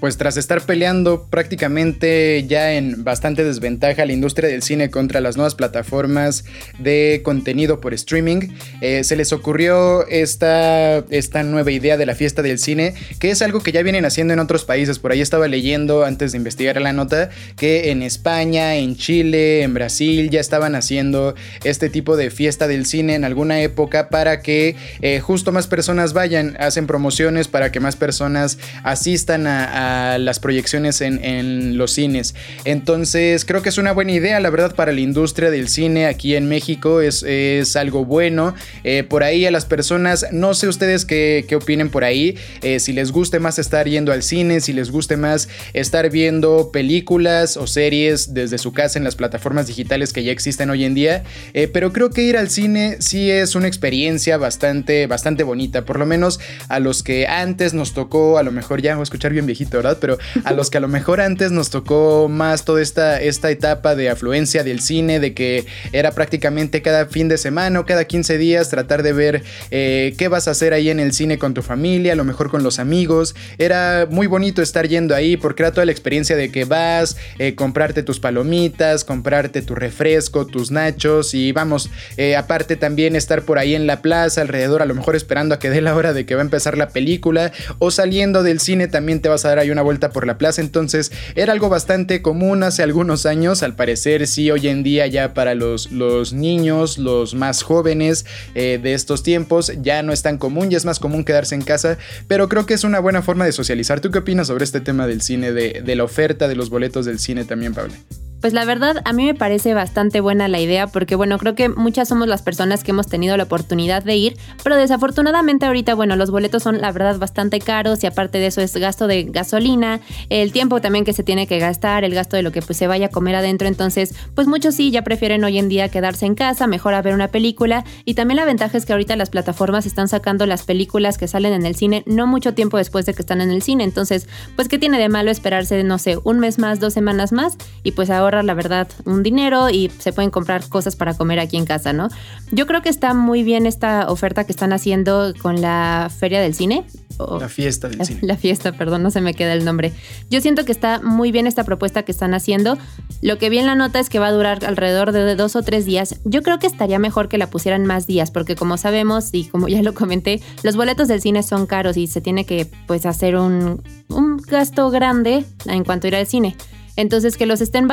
pues 0.00 0.16
tras 0.16 0.36
estar 0.38 0.62
peleando 0.62 1.26
prácticamente 1.28 2.44
ya 2.48 2.72
en 2.72 3.04
bastante 3.04 3.44
desventaja 3.44 4.06
la 4.06 4.12
industria 4.12 4.48
del 4.48 4.62
cine 4.62 4.90
contra 4.90 5.20
las 5.20 5.36
nuevas 5.36 5.54
plataformas 5.54 6.44
de 6.78 7.20
contenido 7.22 7.80
por 7.80 7.92
streaming, 7.92 8.48
eh, 8.80 9.04
se 9.04 9.14
les 9.14 9.32
ocurrió 9.32 10.06
esta, 10.08 10.98
esta 11.10 11.42
nueva 11.42 11.70
idea 11.70 11.98
de 11.98 12.06
la 12.06 12.14
fiesta 12.14 12.40
del 12.42 12.58
cine, 12.58 12.94
que 13.18 13.30
es 13.30 13.42
algo 13.42 13.60
que 13.60 13.72
ya 13.72 13.82
vienen 13.82 14.06
haciendo 14.06 14.32
en 14.32 14.40
otros 14.40 14.64
países. 14.64 14.98
Por 14.98 15.12
ahí 15.12 15.20
estaba 15.20 15.46
leyendo 15.48 16.04
antes 16.04 16.32
de 16.32 16.38
investigar 16.38 16.80
la 16.80 16.92
nota 16.92 17.28
que 17.56 17.90
en 17.90 18.02
España, 18.02 18.76
en 18.76 18.96
Chile, 18.96 19.62
en 19.62 19.74
Brasil 19.74 20.30
ya 20.30 20.40
estaban 20.40 20.74
haciendo 20.74 21.34
este 21.64 21.90
tipo 21.90 22.16
de 22.16 22.30
fiesta 22.30 22.68
del 22.68 22.86
cine 22.86 23.14
en 23.14 23.24
alguna 23.24 23.60
época 23.60 24.08
para 24.08 24.40
que 24.40 24.76
eh, 25.02 25.20
justo 25.20 25.52
más 25.52 25.66
personas 25.66 26.14
vayan, 26.14 26.56
hacen 26.58 26.86
promociones 26.86 27.48
para 27.48 27.70
que 27.70 27.80
más 27.80 27.96
personas 27.96 28.58
asistan 28.82 29.46
a 29.46 29.89
las 30.18 30.40
proyecciones 30.40 31.00
en, 31.00 31.76
los 31.76 31.92
cines. 31.92 32.34
Entonces 32.64 33.44
creo 33.44 33.62
que 33.62 33.68
es 33.68 33.78
una 33.78 33.92
buena 33.92 34.12
idea, 34.12 34.40
la 34.40 34.50
verdad, 34.50 34.74
para 34.74 34.92
la 34.92 35.00
industria 35.00 35.50
del 35.50 35.68
cine 35.68 36.06
aquí 36.06 36.34
en 36.34 36.48
México 36.48 37.00
es, 37.00 37.22
es 37.22 37.76
algo 37.76 38.04
bueno. 38.04 38.54
Eh, 38.84 39.04
por 39.04 39.22
ahí 39.22 39.46
a 39.46 39.50
las 39.50 39.64
personas, 39.64 40.26
no 40.32 40.54
sé 40.54 40.68
ustedes 40.68 41.04
qué, 41.04 41.44
qué 41.48 41.56
opinen 41.56 41.90
por 41.90 42.04
ahí, 42.04 42.36
eh, 42.62 42.80
si 42.80 42.92
les 42.92 43.12
guste 43.12 43.40
más 43.40 43.58
estar 43.58 43.88
yendo 43.88 44.12
al 44.12 44.22
cine, 44.22 44.60
si 44.60 44.72
les 44.72 44.90
guste 44.90 45.16
más 45.16 45.48
estar 45.72 46.10
viendo 46.10 46.70
películas 46.72 47.56
o 47.56 47.66
series 47.66 48.34
desde 48.34 48.58
su 48.58 48.72
casa 48.72 48.98
en 48.98 49.04
las 49.04 49.16
plataformas 49.16 49.66
digitales 49.66 50.12
que 50.12 50.24
ya 50.24 50.32
existen 50.32 50.70
hoy 50.70 50.84
en 50.84 50.94
día. 50.94 51.24
Eh, 51.54 51.68
pero 51.68 51.92
creo 51.92 52.10
que 52.10 52.22
ir 52.22 52.36
al 52.36 52.50
cine 52.50 52.96
sí 53.00 53.30
es 53.30 53.54
una 53.54 53.68
experiencia 53.68 54.36
bastante, 54.36 55.06
bastante 55.06 55.42
bonita, 55.42 55.84
por 55.84 55.98
lo 55.98 56.06
menos 56.06 56.40
a 56.68 56.80
los 56.80 57.02
que 57.02 57.26
antes 57.26 57.74
nos 57.74 57.94
tocó, 57.94 58.38
a 58.38 58.42
lo 58.42 58.52
mejor 58.52 58.82
ya 58.82 58.94
voy 58.94 59.02
a 59.02 59.04
escuchar 59.04 59.32
bien 59.32 59.46
viejito, 59.46 59.78
pero 60.00 60.18
a 60.44 60.52
los 60.52 60.70
que 60.70 60.78
a 60.78 60.80
lo 60.80 60.88
mejor 60.88 61.20
antes 61.20 61.52
nos 61.52 61.70
tocó 61.70 62.28
más 62.28 62.64
toda 62.64 62.82
esta, 62.82 63.20
esta 63.20 63.50
etapa 63.50 63.94
de 63.94 64.10
afluencia 64.10 64.64
del 64.64 64.80
cine, 64.80 65.20
de 65.20 65.34
que 65.34 65.66
era 65.92 66.12
prácticamente 66.12 66.82
cada 66.82 67.06
fin 67.06 67.28
de 67.28 67.38
semana 67.38 67.80
o 67.80 67.86
cada 67.86 68.04
15 68.04 68.38
días 68.38 68.68
tratar 68.68 69.02
de 69.02 69.12
ver 69.12 69.42
eh, 69.70 70.14
qué 70.18 70.28
vas 70.28 70.48
a 70.48 70.52
hacer 70.52 70.72
ahí 70.72 70.90
en 70.90 71.00
el 71.00 71.12
cine 71.12 71.38
con 71.38 71.54
tu 71.54 71.62
familia, 71.62 72.12
a 72.12 72.16
lo 72.16 72.24
mejor 72.24 72.50
con 72.50 72.62
los 72.62 72.78
amigos. 72.78 73.34
Era 73.58 74.06
muy 74.10 74.26
bonito 74.26 74.62
estar 74.62 74.88
yendo 74.88 75.14
ahí 75.14 75.36
porque 75.36 75.62
era 75.62 75.72
toda 75.72 75.86
la 75.86 75.92
experiencia 75.92 76.36
de 76.36 76.50
que 76.50 76.64
vas, 76.64 77.16
eh, 77.38 77.54
comprarte 77.54 78.02
tus 78.02 78.20
palomitas, 78.20 79.04
comprarte 79.04 79.62
tu 79.62 79.74
refresco, 79.74 80.46
tus 80.46 80.70
nachos 80.70 81.34
y 81.34 81.52
vamos, 81.52 81.90
eh, 82.16 82.36
aparte 82.36 82.76
también 82.76 83.16
estar 83.16 83.42
por 83.42 83.58
ahí 83.58 83.74
en 83.74 83.86
la 83.86 84.02
plaza 84.02 84.40
alrededor, 84.40 84.82
a 84.82 84.86
lo 84.86 84.94
mejor 84.94 85.16
esperando 85.16 85.54
a 85.54 85.58
que 85.58 85.70
dé 85.70 85.80
la 85.80 85.94
hora 85.94 86.12
de 86.12 86.26
que 86.26 86.34
va 86.34 86.42
a 86.42 86.44
empezar 86.44 86.76
la 86.76 86.88
película 86.88 87.52
o 87.78 87.90
saliendo 87.90 88.42
del 88.42 88.60
cine 88.60 88.88
también 88.88 89.20
te 89.20 89.28
vas 89.28 89.44
a 89.44 89.48
dar 89.48 89.58
ahí 89.58 89.69
una 89.72 89.82
vuelta 89.82 90.10
por 90.10 90.26
la 90.26 90.38
plaza, 90.38 90.60
entonces 90.60 91.12
era 91.34 91.52
algo 91.52 91.68
bastante 91.68 92.22
común 92.22 92.62
hace 92.62 92.82
algunos 92.82 93.26
años, 93.26 93.62
al 93.62 93.74
parecer 93.74 94.26
sí 94.26 94.50
hoy 94.50 94.68
en 94.68 94.82
día 94.82 95.06
ya 95.06 95.34
para 95.34 95.54
los, 95.54 95.90
los 95.92 96.32
niños, 96.32 96.98
los 96.98 97.34
más 97.34 97.62
jóvenes 97.62 98.26
eh, 98.54 98.78
de 98.82 98.94
estos 98.94 99.22
tiempos 99.22 99.72
ya 99.82 100.02
no 100.02 100.12
es 100.12 100.22
tan 100.22 100.38
común, 100.38 100.70
ya 100.70 100.76
es 100.76 100.84
más 100.84 100.98
común 100.98 101.24
quedarse 101.24 101.54
en 101.54 101.62
casa, 101.62 101.98
pero 102.28 102.48
creo 102.48 102.66
que 102.66 102.74
es 102.74 102.84
una 102.84 103.00
buena 103.00 103.22
forma 103.22 103.44
de 103.44 103.52
socializar. 103.52 104.00
¿Tú 104.00 104.10
qué 104.10 104.18
opinas 104.18 104.46
sobre 104.46 104.64
este 104.64 104.80
tema 104.80 105.06
del 105.06 105.20
cine, 105.20 105.52
de, 105.52 105.82
de 105.84 105.96
la 105.96 106.04
oferta 106.04 106.48
de 106.48 106.56
los 106.56 106.70
boletos 106.70 107.06
del 107.06 107.18
cine 107.18 107.44
también, 107.44 107.74
Pablo? 107.74 107.94
Pues 108.40 108.54
la 108.54 108.64
verdad, 108.64 109.02
a 109.04 109.12
mí 109.12 109.26
me 109.26 109.34
parece 109.34 109.74
bastante 109.74 110.20
buena 110.20 110.48
la 110.48 110.58
idea 110.60 110.86
porque, 110.86 111.14
bueno, 111.14 111.36
creo 111.38 111.54
que 111.54 111.68
muchas 111.68 112.08
somos 112.08 112.26
las 112.26 112.40
personas 112.40 112.82
que 112.82 112.92
hemos 112.92 113.06
tenido 113.06 113.36
la 113.36 113.42
oportunidad 113.42 114.02
de 114.02 114.16
ir, 114.16 114.38
pero 114.64 114.76
desafortunadamente 114.76 115.66
ahorita, 115.66 115.94
bueno, 115.94 116.16
los 116.16 116.30
boletos 116.30 116.62
son 116.62 116.80
la 116.80 116.90
verdad 116.90 117.18
bastante 117.18 117.58
caros 117.58 118.02
y 118.02 118.06
aparte 118.06 118.38
de 118.38 118.46
eso 118.46 118.62
es 118.62 118.74
gasto 118.74 119.06
de 119.06 119.24
gasolina, 119.24 120.00
el 120.30 120.52
tiempo 120.52 120.80
también 120.80 121.04
que 121.04 121.12
se 121.12 121.22
tiene 121.22 121.46
que 121.46 121.58
gastar, 121.58 122.02
el 122.02 122.14
gasto 122.14 122.36
de 122.36 122.42
lo 122.42 122.50
que 122.50 122.62
pues, 122.62 122.78
se 122.78 122.86
vaya 122.86 123.06
a 123.06 123.10
comer 123.10 123.34
adentro, 123.34 123.68
entonces, 123.68 124.14
pues 124.34 124.46
muchos 124.46 124.74
sí 124.74 124.90
ya 124.90 125.02
prefieren 125.02 125.44
hoy 125.44 125.58
en 125.58 125.68
día 125.68 125.90
quedarse 125.90 126.24
en 126.24 126.34
casa, 126.34 126.66
mejor 126.66 126.94
a 126.94 127.02
ver 127.02 127.12
una 127.12 127.28
película. 127.28 127.84
Y 128.06 128.14
también 128.14 128.36
la 128.36 128.46
ventaja 128.46 128.78
es 128.78 128.86
que 128.86 128.92
ahorita 128.92 129.16
las 129.16 129.28
plataformas 129.28 129.84
están 129.84 130.08
sacando 130.08 130.46
las 130.46 130.62
películas 130.62 131.18
que 131.18 131.28
salen 131.28 131.52
en 131.52 131.66
el 131.66 131.74
cine 131.74 132.04
no 132.06 132.26
mucho 132.26 132.54
tiempo 132.54 132.78
después 132.78 133.04
de 133.04 133.12
que 133.12 133.20
están 133.20 133.42
en 133.42 133.50
el 133.50 133.60
cine, 133.60 133.84
entonces, 133.84 134.28
pues, 134.56 134.68
¿qué 134.68 134.78
tiene 134.78 134.98
de 134.98 135.10
malo 135.10 135.30
esperarse, 135.30 135.84
no 135.84 135.98
sé, 135.98 136.16
un 136.24 136.38
mes 136.38 136.58
más, 136.58 136.80
dos 136.80 136.94
semanas 136.94 137.32
más 137.32 137.58
y 137.82 137.92
pues 137.92 138.08
ahora 138.08 138.29
la 138.42 138.54
verdad, 138.54 138.88
un 139.04 139.22
dinero 139.22 139.70
y 139.70 139.90
se 139.98 140.12
pueden 140.12 140.30
comprar 140.30 140.68
cosas 140.68 140.96
para 140.96 141.14
comer 141.14 141.40
aquí 141.40 141.56
en 141.56 141.64
casa, 141.64 141.92
¿no? 141.92 142.08
Yo 142.50 142.66
creo 142.66 142.82
que 142.82 142.88
está 142.88 143.14
muy 143.14 143.42
bien 143.42 143.66
esta 143.66 144.10
oferta 144.10 144.44
que 144.44 144.52
están 144.52 144.72
haciendo 144.72 145.34
con 145.40 145.60
la 145.60 146.10
Feria 146.16 146.40
del 146.40 146.54
Cine. 146.54 146.84
la 147.18 147.48
fiesta 147.48 147.88
del 147.88 148.04
cine. 148.04 148.20
La 148.22 148.36
fiesta, 148.36 148.72
perdón, 148.72 149.02
no 149.02 149.10
se 149.10 149.20
me 149.20 149.34
queda 149.34 149.52
el 149.52 149.64
nombre. 149.64 149.92
Yo 150.30 150.40
siento 150.40 150.64
que 150.64 150.72
está 150.72 151.00
muy 151.02 151.32
bien 151.32 151.46
esta 151.46 151.64
propuesta 151.64 152.02
que 152.02 152.12
están 152.12 152.32
haciendo. 152.32 152.78
Lo 153.20 153.36
que 153.36 153.50
vi 153.50 153.58
en 153.58 153.66
la 153.66 153.74
nota 153.74 154.00
es 154.00 154.08
que 154.08 154.18
va 154.18 154.28
a 154.28 154.32
durar 154.32 154.64
alrededor 154.64 155.12
de 155.12 155.36
dos 155.36 155.54
o 155.56 155.62
tres 155.62 155.84
días. 155.84 156.18
Yo 156.24 156.42
creo 156.42 156.58
que 156.58 156.66
estaría 156.66 156.98
mejor 156.98 157.28
que 157.28 157.36
la 157.36 157.50
pusieran 157.50 157.84
más 157.84 158.06
días, 158.06 158.30
porque 158.30 158.56
como 158.56 158.78
sabemos 158.78 159.30
y 159.32 159.44
como 159.44 159.68
ya 159.68 159.82
lo 159.82 159.92
comenté, 159.92 160.40
los 160.62 160.76
boletos 160.76 161.08
del 161.08 161.20
cine 161.20 161.42
son 161.42 161.66
caros 161.66 161.96
y 161.96 162.06
se 162.06 162.20
tiene 162.20 162.46
que 162.46 162.66
pues 162.86 163.04
hacer 163.04 163.36
un, 163.36 163.82
un 164.08 164.36
gasto 164.38 164.90
grande 164.90 165.44
en 165.66 165.84
cuanto 165.84 166.06
a 166.06 166.08
ir 166.08 166.16
al 166.16 166.26
cine. 166.26 166.56
Entonces, 166.96 167.36
que 167.36 167.46
los 167.46 167.60
estén 167.60 167.88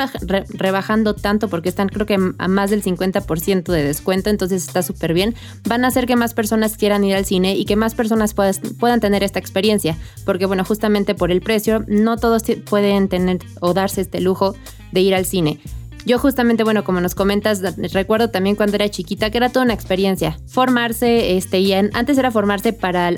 rebajando 0.49 1.15
tanto 1.15 1.47
porque 1.49 1.69
están 1.69 1.89
creo 1.89 2.05
que 2.05 2.17
a 2.38 2.47
más 2.47 2.69
del 2.69 2.83
50% 2.83 3.71
de 3.71 3.83
descuento, 3.83 4.29
entonces 4.29 4.65
está 4.65 4.83
súper 4.83 5.13
bien, 5.13 5.36
van 5.67 5.86
a 5.86 5.88
hacer 5.88 6.05
que 6.05 6.15
más 6.15 6.33
personas 6.33 6.77
quieran 6.77 7.03
ir 7.03 7.15
al 7.15 7.25
cine 7.25 7.55
y 7.55 7.65
que 7.65 7.75
más 7.75 7.95
personas 7.95 8.33
puedan 8.33 8.99
tener 8.99 9.23
esta 9.23 9.39
experiencia, 9.39 9.97
porque 10.25 10.45
bueno, 10.45 10.63
justamente 10.65 11.15
por 11.15 11.31
el 11.31 11.41
precio, 11.41 11.83
no 11.88 12.17
todos 12.17 12.43
pueden 12.69 13.07
tener 13.07 13.39
o 13.62 13.73
darse 13.73 14.01
este 14.01 14.21
lujo 14.21 14.55
de 14.91 15.01
ir 15.01 15.15
al 15.15 15.25
cine. 15.25 15.60
Yo 16.05 16.19
justamente, 16.19 16.63
bueno, 16.63 16.86
como 16.86 17.01
nos 17.01 17.15
comentas, 17.15 17.62
recuerdo 17.91 18.29
también 18.29 18.55
cuando 18.55 18.75
era 18.75 18.88
chiquita 18.88 19.29
que 19.29 19.38
era 19.39 19.49
toda 19.49 19.65
una 19.65 19.73
experiencia. 19.73 20.38
Formarse, 20.47 21.36
este, 21.36 21.60
y 21.60 21.73
antes 21.73 22.17
era 22.17 22.31
formarse 22.31 22.71
para 22.71 23.12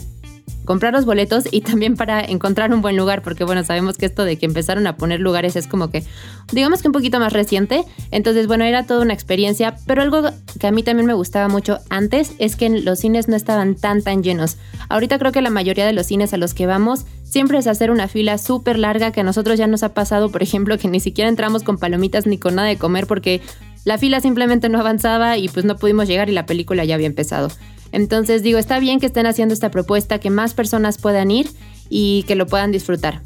comprar 0.65 0.93
los 0.93 1.05
boletos 1.05 1.45
y 1.51 1.61
también 1.61 1.95
para 1.95 2.21
encontrar 2.21 2.73
un 2.73 2.81
buen 2.81 2.95
lugar, 2.95 3.21
porque 3.21 3.43
bueno, 3.43 3.63
sabemos 3.63 3.97
que 3.97 4.05
esto 4.05 4.23
de 4.25 4.37
que 4.37 4.45
empezaron 4.45 4.87
a 4.87 4.97
poner 4.97 5.19
lugares 5.19 5.55
es 5.55 5.67
como 5.67 5.89
que, 5.89 6.03
digamos 6.51 6.81
que 6.81 6.87
un 6.87 6.93
poquito 6.93 7.19
más 7.19 7.33
reciente, 7.33 7.83
entonces 8.11 8.47
bueno, 8.47 8.63
era 8.63 8.85
toda 8.85 9.01
una 9.01 9.13
experiencia, 9.13 9.75
pero 9.85 10.01
algo 10.01 10.21
que 10.59 10.67
a 10.67 10.71
mí 10.71 10.83
también 10.83 11.05
me 11.05 11.13
gustaba 11.13 11.47
mucho 11.47 11.79
antes 11.89 12.33
es 12.39 12.55
que 12.55 12.69
los 12.69 12.99
cines 12.99 13.27
no 13.27 13.35
estaban 13.35 13.75
tan 13.75 14.01
tan 14.01 14.23
llenos. 14.23 14.57
Ahorita 14.89 15.19
creo 15.19 15.31
que 15.31 15.41
la 15.41 15.49
mayoría 15.49 15.85
de 15.85 15.93
los 15.93 16.07
cines 16.07 16.33
a 16.33 16.37
los 16.37 16.53
que 16.53 16.65
vamos 16.65 17.05
siempre 17.23 17.59
es 17.59 17.67
hacer 17.67 17.91
una 17.91 18.07
fila 18.07 18.37
súper 18.37 18.79
larga 18.79 19.11
que 19.11 19.21
a 19.21 19.23
nosotros 19.23 19.57
ya 19.57 19.67
nos 19.67 19.83
ha 19.83 19.93
pasado, 19.93 20.31
por 20.31 20.43
ejemplo, 20.43 20.77
que 20.77 20.87
ni 20.87 20.99
siquiera 20.99 21.29
entramos 21.29 21.63
con 21.63 21.77
palomitas 21.77 22.25
ni 22.25 22.37
con 22.37 22.55
nada 22.55 22.67
de 22.67 22.77
comer 22.77 23.07
porque 23.07 23.41
la 23.85 23.97
fila 23.97 24.19
simplemente 24.19 24.69
no 24.69 24.79
avanzaba 24.79 25.37
y 25.37 25.47
pues 25.47 25.65
no 25.65 25.77
pudimos 25.77 26.07
llegar 26.07 26.29
y 26.29 26.33
la 26.33 26.45
película 26.45 26.83
ya 26.85 26.95
había 26.95 27.07
empezado. 27.07 27.49
Entonces 27.91 28.43
digo, 28.43 28.59
está 28.59 28.79
bien 28.79 28.99
que 28.99 29.07
estén 29.07 29.25
haciendo 29.25 29.53
esta 29.53 29.71
propuesta, 29.71 30.19
que 30.19 30.29
más 30.29 30.53
personas 30.53 30.97
puedan 30.97 31.31
ir 31.31 31.49
y 31.89 32.23
que 32.27 32.35
lo 32.35 32.47
puedan 32.47 32.71
disfrutar. 32.71 33.21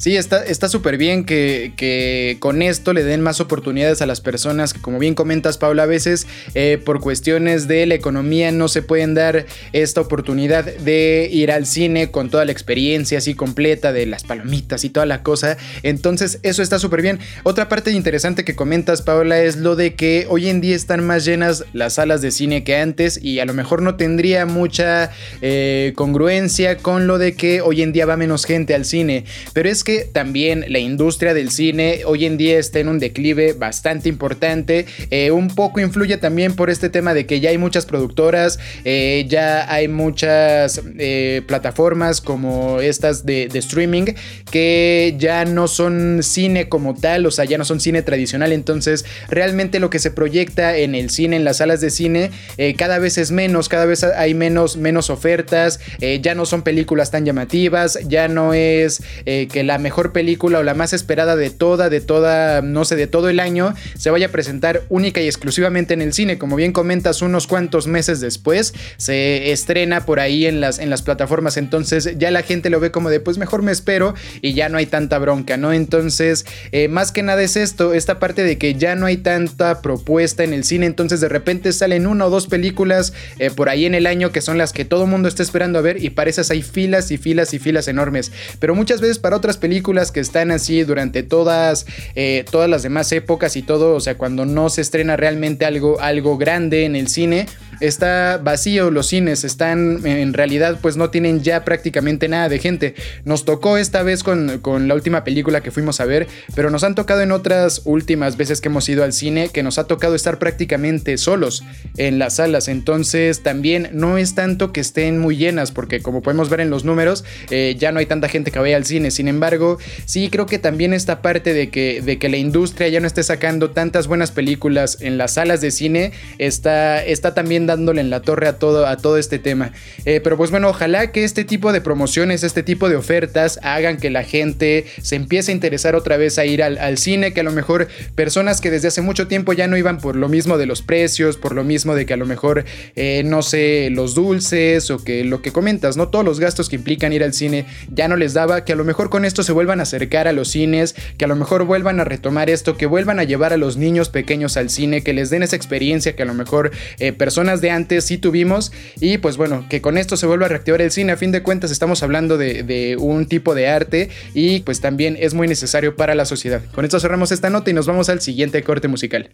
Sí, 0.00 0.16
está 0.16 0.68
súper 0.70 0.96
bien 0.96 1.26
que, 1.26 2.38
con 2.40 2.62
esto 2.62 2.94
le 2.94 3.04
den 3.04 3.20
más 3.20 3.38
oportunidades 3.38 4.00
a 4.00 4.06
las 4.06 4.22
personas 4.22 4.72
que, 4.72 4.80
como 4.80 4.98
bien 4.98 5.14
comentas, 5.14 5.58
Paula, 5.58 5.82
a 5.82 5.86
veces 5.86 6.26
eh, 6.54 6.80
por 6.82 7.00
cuestiones 7.00 7.68
de 7.68 7.84
la 7.84 7.96
economía 7.96 8.50
no 8.50 8.68
se 8.68 8.80
pueden 8.80 9.12
dar 9.12 9.44
esta 9.74 10.00
oportunidad 10.00 10.64
de 10.64 11.28
ir 11.30 11.52
al 11.52 11.66
cine 11.66 12.10
con 12.10 12.30
toda 12.30 12.46
la 12.46 12.52
experiencia 12.52 13.18
así 13.18 13.34
completa 13.34 13.92
de 13.92 14.06
las 14.06 14.24
palomitas 14.24 14.84
y 14.84 14.88
toda 14.88 15.04
la 15.04 15.22
cosa. 15.22 15.58
Entonces, 15.82 16.38
eso 16.44 16.62
está 16.62 16.78
súper 16.78 17.02
bien. 17.02 17.18
Otra 17.42 17.68
parte 17.68 17.90
interesante 17.90 18.42
que 18.42 18.56
comentas, 18.56 19.02
Paula, 19.02 19.42
es 19.42 19.56
lo 19.56 19.76
de 19.76 19.96
que 19.96 20.24
hoy 20.30 20.48
en 20.48 20.62
día 20.62 20.76
están 20.76 21.06
más 21.06 21.26
llenas 21.26 21.66
las 21.74 21.96
salas 21.96 22.22
de 22.22 22.30
cine 22.30 22.64
que 22.64 22.76
antes 22.76 23.22
y 23.22 23.40
a 23.40 23.44
lo 23.44 23.52
mejor 23.52 23.82
no 23.82 23.96
tendría 23.96 24.46
mucha 24.46 25.10
eh, 25.42 25.92
congruencia 25.94 26.78
con 26.78 27.06
lo 27.06 27.18
de 27.18 27.34
que 27.34 27.60
hoy 27.60 27.82
en 27.82 27.92
día 27.92 28.06
va 28.06 28.16
menos 28.16 28.46
gente 28.46 28.74
al 28.74 28.86
cine. 28.86 29.26
Pero 29.52 29.68
es 29.68 29.84
que 29.84 29.89
también 30.12 30.64
la 30.68 30.78
industria 30.78 31.34
del 31.34 31.50
cine 31.50 32.02
hoy 32.04 32.24
en 32.24 32.36
día 32.36 32.58
está 32.58 32.78
en 32.78 32.88
un 32.88 32.98
declive 32.98 33.52
bastante 33.52 34.08
importante. 34.08 34.86
Eh, 35.10 35.30
un 35.30 35.48
poco 35.48 35.80
influye 35.80 36.16
también 36.16 36.54
por 36.54 36.70
este 36.70 36.88
tema 36.88 37.14
de 37.14 37.26
que 37.26 37.40
ya 37.40 37.50
hay 37.50 37.58
muchas 37.58 37.86
productoras, 37.86 38.58
eh, 38.84 39.26
ya 39.28 39.72
hay 39.72 39.88
muchas 39.88 40.80
eh, 40.98 41.42
plataformas 41.46 42.20
como 42.20 42.80
estas 42.80 43.26
de, 43.26 43.48
streaming 43.60 44.14
que 44.50 45.14
ya 45.18 45.44
no 45.44 45.68
son 45.68 46.22
cine 46.22 46.68
como 46.68 46.94
tal, 46.94 47.26
o 47.26 47.30
sea, 47.30 47.44
ya 47.44 47.58
no 47.58 47.64
son 47.64 47.80
cine 47.80 48.02
tradicional. 48.02 48.52
Entonces, 48.52 49.04
realmente 49.28 49.80
lo 49.80 49.90
que 49.90 49.98
se 49.98 50.10
proyecta 50.10 50.76
en 50.76 50.94
el 50.94 51.10
cine, 51.10 51.36
en 51.36 51.44
las 51.44 51.58
salas 51.58 51.80
de 51.80 51.90
cine, 51.90 52.30
cada 52.76 52.98
vez 52.98 53.18
es 53.18 53.32
menos, 53.32 53.68
cada 53.68 53.84
vez 53.84 54.04
hay 54.04 54.34
menos, 54.34 54.76
menos 54.76 55.10
ofertas, 55.10 55.80
ya 56.22 56.34
no 56.34 56.46
son 56.46 56.62
películas 56.62 57.10
tan 57.10 57.24
llamativas, 57.24 57.98
ya 58.06 58.28
no 58.28 58.54
es 58.54 59.02
que 59.24 59.62
la 59.62 59.78
mejor 59.80 60.12
película 60.12 60.60
o 60.60 60.62
la 60.62 60.74
más 60.74 60.92
esperada 60.92 61.36
de 61.36 61.50
toda, 61.50 61.90
de 61.90 62.00
toda, 62.00 62.62
no 62.62 62.84
sé, 62.84 62.96
de 62.96 63.06
todo 63.06 63.28
el 63.28 63.40
año, 63.40 63.74
se 63.96 64.10
vaya 64.10 64.26
a 64.26 64.30
presentar 64.30 64.82
única 64.88 65.20
y 65.20 65.26
exclusivamente 65.26 65.94
en 65.94 66.02
el 66.02 66.12
cine. 66.12 66.38
Como 66.38 66.56
bien 66.56 66.72
comentas, 66.72 67.22
unos 67.22 67.46
cuantos 67.46 67.86
meses 67.86 68.20
después 68.20 68.74
se 68.96 69.52
estrena 69.52 70.06
por 70.06 70.20
ahí 70.20 70.46
en 70.46 70.60
las, 70.60 70.78
en 70.78 70.90
las 70.90 71.02
plataformas. 71.02 71.56
Entonces 71.56 72.18
ya 72.18 72.30
la 72.30 72.42
gente 72.42 72.70
lo 72.70 72.80
ve 72.80 72.90
como 72.90 73.10
de, 73.10 73.20
pues 73.20 73.38
mejor 73.38 73.62
me 73.62 73.72
espero 73.72 74.14
y 74.42 74.54
ya 74.54 74.68
no 74.68 74.78
hay 74.78 74.86
tanta 74.86 75.18
bronca, 75.18 75.56
¿no? 75.56 75.72
Entonces, 75.72 76.46
eh, 76.72 76.88
más 76.88 77.12
que 77.12 77.22
nada 77.22 77.42
es 77.42 77.56
esto, 77.56 77.94
esta 77.94 78.18
parte 78.18 78.42
de 78.44 78.58
que 78.58 78.74
ya 78.74 78.94
no 78.94 79.06
hay 79.06 79.16
tanta 79.16 79.82
propuesta 79.82 80.44
en 80.44 80.54
el 80.54 80.64
cine. 80.64 80.86
Entonces 80.86 81.20
de 81.20 81.28
repente 81.28 81.72
salen 81.72 82.06
una 82.06 82.26
o 82.26 82.30
dos 82.30 82.46
películas 82.46 83.12
eh, 83.38 83.50
por 83.50 83.68
ahí 83.68 83.86
en 83.86 83.94
el 83.94 84.06
año 84.06 84.32
que 84.32 84.40
son 84.40 84.58
las 84.58 84.72
que 84.72 84.84
todo 84.84 85.06
mundo 85.06 85.28
está 85.28 85.42
esperando 85.42 85.78
a 85.78 85.82
ver 85.82 86.02
y 86.02 86.10
pareces 86.10 86.50
hay 86.50 86.62
filas 86.62 87.10
y 87.10 87.18
filas 87.18 87.54
y 87.54 87.58
filas 87.58 87.88
enormes. 87.88 88.32
Pero 88.58 88.74
muchas 88.74 89.00
veces 89.00 89.18
para 89.18 89.36
otras 89.36 89.56
películas 89.60 90.10
que 90.10 90.18
están 90.18 90.50
así 90.50 90.82
durante 90.82 91.22
todas, 91.22 91.86
eh, 92.16 92.44
todas 92.50 92.68
las 92.68 92.82
demás 92.82 93.12
épocas 93.12 93.54
y 93.56 93.62
todo, 93.62 93.94
o 93.94 94.00
sea, 94.00 94.18
cuando 94.18 94.46
no 94.46 94.68
se 94.70 94.80
estrena 94.80 95.16
realmente 95.16 95.64
algo, 95.64 96.00
algo 96.00 96.36
grande 96.36 96.84
en 96.84 96.96
el 96.96 97.06
cine, 97.06 97.46
está 97.80 98.40
vacío 98.42 98.90
los 98.90 99.06
cines, 99.06 99.44
están 99.44 100.06
en 100.06 100.32
realidad 100.32 100.78
pues 100.80 100.96
no 100.96 101.10
tienen 101.10 101.42
ya 101.42 101.64
prácticamente 101.64 102.28
nada 102.28 102.48
de 102.48 102.58
gente. 102.58 102.94
Nos 103.24 103.44
tocó 103.44 103.76
esta 103.76 104.02
vez 104.02 104.22
con, 104.22 104.58
con, 104.60 104.88
la 104.88 104.94
última 104.94 105.24
película 105.24 105.60
que 105.60 105.70
fuimos 105.70 106.00
a 106.00 106.04
ver, 106.04 106.26
pero 106.54 106.70
nos 106.70 106.84
han 106.84 106.94
tocado 106.94 107.20
en 107.20 107.32
otras 107.32 107.82
últimas 107.84 108.36
veces 108.36 108.60
que 108.60 108.68
hemos 108.68 108.88
ido 108.88 109.04
al 109.04 109.12
cine 109.12 109.50
que 109.52 109.62
nos 109.62 109.78
ha 109.78 109.84
tocado 109.84 110.14
estar 110.14 110.38
prácticamente 110.38 111.16
solos 111.18 111.62
en 111.96 112.18
las 112.18 112.36
salas. 112.36 112.68
Entonces 112.68 113.42
también 113.42 113.90
no 113.92 114.18
es 114.18 114.34
tanto 114.34 114.72
que 114.72 114.80
estén 114.80 115.18
muy 115.18 115.36
llenas, 115.36 115.72
porque 115.72 116.00
como 116.00 116.22
podemos 116.22 116.48
ver 116.48 116.60
en 116.60 116.70
los 116.70 116.84
números, 116.84 117.24
eh, 117.50 117.76
ya 117.78 117.92
no 117.92 117.98
hay 117.98 118.06
tanta 118.06 118.28
gente 118.28 118.50
que 118.50 118.58
vaya 118.58 118.76
al 118.76 118.84
cine. 118.84 119.10
Sin 119.10 119.28
embargo, 119.28 119.78
sí 120.04 120.28
creo 120.30 120.46
que 120.46 120.58
también 120.58 120.92
esta 120.92 121.22
parte 121.22 121.54
de 121.54 121.70
que, 121.70 122.02
de 122.02 122.18
que 122.18 122.28
la 122.28 122.36
industria 122.36 122.88
ya 122.88 123.00
no 123.00 123.06
esté 123.06 123.22
sacando 123.22 123.70
tantas 123.70 124.06
buenas 124.06 124.30
películas 124.30 124.98
en 125.00 125.18
las 125.18 125.34
salas 125.34 125.60
de 125.60 125.70
cine 125.70 126.12
está, 126.38 127.04
está 127.04 127.34
también 127.34 127.66
dándole 127.76 128.00
en 128.00 128.10
la 128.10 128.20
torre 128.22 128.48
a 128.48 128.58
todo, 128.58 128.86
a 128.86 128.96
todo 128.96 129.16
este 129.16 129.38
tema. 129.38 129.72
Eh, 130.04 130.20
pero 130.22 130.36
pues 130.36 130.50
bueno, 130.50 130.68
ojalá 130.68 131.12
que 131.12 131.24
este 131.24 131.44
tipo 131.44 131.72
de 131.72 131.80
promociones, 131.80 132.42
este 132.42 132.62
tipo 132.62 132.88
de 132.88 132.96
ofertas 132.96 133.58
hagan 133.62 133.96
que 133.96 134.10
la 134.10 134.24
gente 134.24 134.86
se 135.02 135.16
empiece 135.16 135.52
a 135.52 135.54
interesar 135.54 135.94
otra 135.94 136.16
vez 136.16 136.38
a 136.38 136.44
ir 136.44 136.62
al, 136.62 136.98
cine, 136.98 137.32
que 137.32 137.40
a 137.40 137.44
lo 137.44 137.52
mejor 137.52 137.88
personas 138.14 138.60
que 138.60 138.70
desde 138.70 138.88
hace 138.88 139.02
mucho 139.02 139.28
tiempo 139.28 139.52
ya 139.52 139.66
no 139.66 139.76
iban 139.76 139.98
por 139.98 140.16
lo 140.16 140.28
mismo 140.28 140.58
de 140.58 140.66
los 140.66 140.82
precios, 140.82 141.36
por 141.36 141.54
lo 141.54 141.64
mismo 141.64 141.94
de 141.94 142.06
que 142.06 142.14
a 142.14 142.16
lo 142.16 142.26
mejor, 142.26 142.64
eh, 142.96 143.22
no 143.24 143.42
sé, 143.42 143.88
los 143.90 144.14
dulces 144.14 144.90
o 144.90 145.02
que 145.02 145.24
lo 145.24 145.42
que 145.42 145.52
comentas, 145.52 145.96
¿no? 145.96 146.08
Todos 146.08 146.24
los 146.24 146.40
gastos 146.40 146.68
que 146.68 146.76
implican 146.76 147.12
ir 147.12 147.22
al 147.22 147.32
cine 147.32 147.66
ya 147.92 148.08
no 148.08 148.16
les 148.16 148.34
daba, 148.34 148.64
que 148.64 148.72
a 148.72 148.76
lo 148.76 148.84
mejor 148.84 149.10
con 149.10 149.24
esto 149.24 149.42
se 149.42 149.52
vuelvan 149.52 149.80
a 149.80 149.84
acercar 149.84 150.28
a 150.28 150.32
los 150.32 150.48
cines, 150.48 150.94
que 151.16 151.24
a 151.24 151.28
lo 151.28 151.36
mejor 151.36 151.64
vuelvan 151.64 152.00
a 152.00 152.04
retomar 152.04 152.50
esto, 152.50 152.76
que 152.76 152.86
vuelvan 152.86 153.20
a 153.20 153.24
llevar 153.24 153.52
a 153.52 153.56
los 153.56 153.76
niños 153.76 154.08
pequeños 154.08 154.56
al 154.56 154.70
cine, 154.70 155.02
que 155.02 155.12
les 155.12 155.30
den 155.30 155.42
esa 155.42 155.56
experiencia 155.56 156.16
que 156.16 156.22
a 156.22 156.26
lo 156.26 156.34
mejor 156.34 156.70
eh, 156.98 157.12
personas 157.12 157.59
de 157.60 157.70
antes 157.70 158.04
sí 158.04 158.18
tuvimos. 158.18 158.72
Y 159.00 159.18
pues 159.18 159.36
bueno, 159.36 159.66
que 159.68 159.80
con 159.80 159.98
esto 159.98 160.16
se 160.16 160.26
vuelva 160.26 160.46
a 160.46 160.48
reactivar 160.48 160.80
el 160.80 160.90
cine. 160.90 161.12
A 161.12 161.16
fin 161.16 161.32
de 161.32 161.42
cuentas 161.42 161.70
estamos 161.70 162.02
hablando 162.02 162.38
de, 162.38 162.96
un 162.98 163.26
tipo 163.26 163.54
de 163.54 163.68
arte 163.68 164.10
y 164.34 164.60
pues 164.60 164.80
también 164.80 165.16
es 165.18 165.34
muy 165.34 165.48
necesario 165.48 165.96
para 165.96 166.14
la 166.14 166.24
sociedad. 166.24 166.62
Con 166.72 166.84
esto 166.84 167.00
cerramos 167.00 167.32
esta 167.32 167.50
nota 167.50 167.70
y 167.70 167.74
nos 167.74 167.86
vamos 167.86 168.08
al 168.08 168.20
siguiente 168.20 168.62
corte 168.62 168.88
musical. 168.88 169.30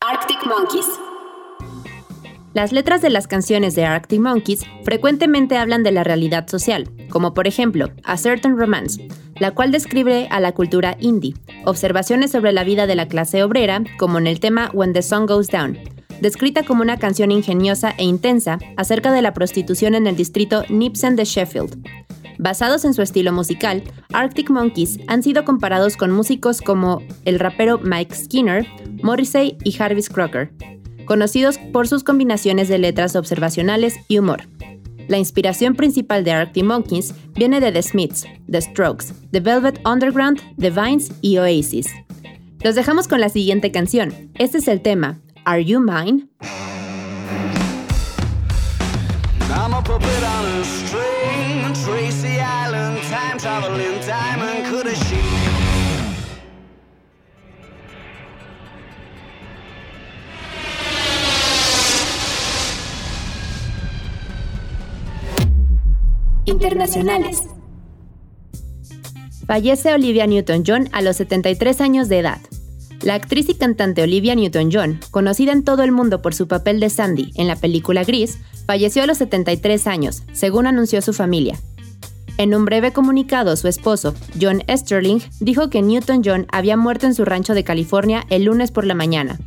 Arctic 0.00 0.38
Monkeys. 0.46 0.86
Las 2.54 2.72
letras 2.72 3.02
de 3.02 3.10
las 3.10 3.28
canciones 3.28 3.74
de 3.74 3.84
Arctic 3.84 4.20
Monkeys 4.20 4.64
frecuentemente 4.82 5.56
hablan 5.56 5.82
de 5.82 5.92
la 5.92 6.02
realidad 6.02 6.48
social, 6.48 6.90
como 7.10 7.34
por 7.34 7.46
ejemplo 7.46 7.90
A 8.04 8.16
Certain 8.16 8.58
Romance, 8.58 9.06
la 9.38 9.52
cual 9.52 9.70
describe 9.70 10.28
a 10.30 10.40
la 10.40 10.52
cultura 10.52 10.96
indie, 10.98 11.34
observaciones 11.64 12.32
sobre 12.32 12.52
la 12.52 12.64
vida 12.64 12.86
de 12.86 12.96
la 12.96 13.06
clase 13.06 13.42
obrera, 13.42 13.82
como 13.98 14.18
en 14.18 14.26
el 14.26 14.40
tema 14.40 14.70
When 14.72 14.92
the 14.92 15.02
Sun 15.02 15.26
Goes 15.26 15.48
Down, 15.48 15.78
descrita 16.20 16.62
como 16.62 16.82
una 16.82 16.98
canción 16.98 17.30
ingeniosa 17.30 17.94
e 17.96 18.04
intensa 18.04 18.58
acerca 18.76 19.12
de 19.12 19.22
la 19.22 19.34
prostitución 19.34 19.94
en 19.94 20.06
el 20.06 20.16
distrito 20.16 20.64
Nipson 20.68 21.16
de 21.16 21.24
Sheffield. 21.24 21.82
Basados 22.38 22.84
en 22.84 22.94
su 22.94 23.02
estilo 23.02 23.32
musical, 23.32 23.82
Arctic 24.12 24.48
Monkeys 24.50 25.00
han 25.08 25.22
sido 25.22 25.44
comparados 25.44 25.96
con 25.96 26.12
músicos 26.12 26.60
como 26.60 27.02
el 27.24 27.40
rapero 27.40 27.78
Mike 27.82 28.14
Skinner, 28.14 28.66
Morrissey 29.02 29.56
y 29.64 29.72
Jarvis 29.72 30.08
Crocker, 30.08 30.52
conocidos 31.04 31.58
por 31.72 31.88
sus 31.88 32.04
combinaciones 32.04 32.68
de 32.68 32.78
letras 32.78 33.16
observacionales 33.16 33.96
y 34.06 34.18
humor. 34.18 34.42
La 35.08 35.18
inspiración 35.18 35.74
principal 35.74 36.22
de 36.22 36.32
Arctic 36.32 36.64
Monkeys 36.64 37.14
viene 37.34 37.60
de 37.60 37.72
The 37.72 37.82
Smiths, 37.82 38.26
The 38.48 38.60
Strokes, 38.60 39.06
The 39.32 39.40
Velvet 39.40 39.80
Underground, 39.86 40.40
The 40.58 40.70
Vines 40.70 41.10
y 41.22 41.38
Oasis. 41.38 41.88
Los 42.62 42.74
dejamos 42.74 43.08
con 43.08 43.20
la 43.20 43.30
siguiente 43.30 43.72
canción. 43.72 44.12
Este 44.34 44.58
es 44.58 44.68
el 44.68 44.82
tema, 44.82 45.18
Are 45.48 45.60
You 45.60 45.80
Mine? 45.80 46.28
I'm 49.50 49.72
a 49.72 49.80
puppet 49.82 50.22
on 50.22 50.44
a 50.44 50.62
string, 50.62 51.72
Tracy 51.72 52.38
Island, 52.38 53.00
time 53.04 53.38
traveling 53.38 53.98
diamond, 54.06 54.66
could 54.66 54.84
have 54.84 54.94
she? 55.08 55.16
Internacionales. 66.44 67.48
Fallece 69.46 69.94
Olivia 69.94 70.26
Newton-John 70.26 70.90
a 70.92 71.00
los 71.00 71.16
73 71.16 71.80
años 71.80 72.10
de 72.10 72.18
edad. 72.18 72.38
La 73.02 73.14
actriz 73.14 73.48
y 73.48 73.54
cantante 73.54 74.02
Olivia 74.02 74.34
Newton-John, 74.34 74.98
conocida 75.10 75.52
en 75.52 75.62
todo 75.62 75.84
el 75.84 75.92
mundo 75.92 76.20
por 76.20 76.34
su 76.34 76.48
papel 76.48 76.80
de 76.80 76.90
Sandy 76.90 77.30
en 77.36 77.46
la 77.46 77.54
película 77.54 78.02
Gris, 78.02 78.38
falleció 78.66 79.04
a 79.04 79.06
los 79.06 79.18
73 79.18 79.86
años, 79.86 80.24
según 80.32 80.66
anunció 80.66 81.00
su 81.00 81.12
familia. 81.12 81.58
En 82.38 82.54
un 82.54 82.64
breve 82.64 82.92
comunicado, 82.92 83.56
su 83.56 83.68
esposo, 83.68 84.14
John 84.40 84.62
Esterling, 84.66 85.20
dijo 85.40 85.70
que 85.70 85.82
Newton-John 85.82 86.46
había 86.50 86.76
muerto 86.76 87.06
en 87.06 87.14
su 87.14 87.24
rancho 87.24 87.54
de 87.54 87.64
California 87.64 88.24
el 88.30 88.44
lunes 88.44 88.72
por 88.72 88.84
la 88.84 88.94
mañana. 88.94 89.38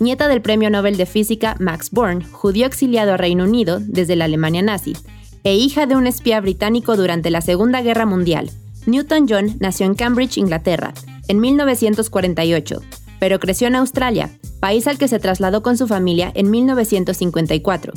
Nieta 0.00 0.28
del 0.28 0.42
premio 0.42 0.70
Nobel 0.70 0.96
de 0.96 1.06
Física 1.06 1.56
Max 1.60 1.90
Born, 1.90 2.24
judío 2.32 2.66
exiliado 2.66 3.12
a 3.12 3.16
Reino 3.16 3.44
Unido 3.44 3.78
desde 3.80 4.16
la 4.16 4.24
Alemania 4.24 4.62
nazi, 4.62 4.96
e 5.44 5.56
hija 5.56 5.86
de 5.86 5.96
un 5.96 6.06
espía 6.06 6.40
británico 6.40 6.96
durante 6.96 7.30
la 7.30 7.40
Segunda 7.40 7.82
Guerra 7.82 8.06
Mundial, 8.06 8.50
Newton-John 8.86 9.56
nació 9.60 9.86
en 9.86 9.94
Cambridge, 9.94 10.38
Inglaterra, 10.38 10.94
en 11.30 11.38
1948, 11.38 12.80
pero 13.20 13.38
creció 13.38 13.68
en 13.68 13.76
Australia, 13.76 14.30
país 14.58 14.88
al 14.88 14.98
que 14.98 15.06
se 15.06 15.20
trasladó 15.20 15.62
con 15.62 15.78
su 15.78 15.86
familia 15.86 16.32
en 16.34 16.50
1954. 16.50 17.92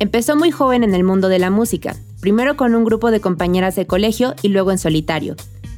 Empezó 0.00 0.34
muy 0.34 0.50
joven 0.50 0.82
en 0.82 0.92
el 0.92 1.04
mundo 1.04 1.28
de 1.28 1.38
la 1.38 1.50
música, 1.50 1.94
primero 2.20 2.56
con 2.56 2.74
un 2.74 2.84
grupo 2.84 3.12
de 3.12 3.20
compañeras 3.20 3.76
de 3.76 3.86
colegio 3.86 4.34
y 4.42 4.48
luego 4.48 4.72
en 4.72 4.78
solitario. 4.78 5.36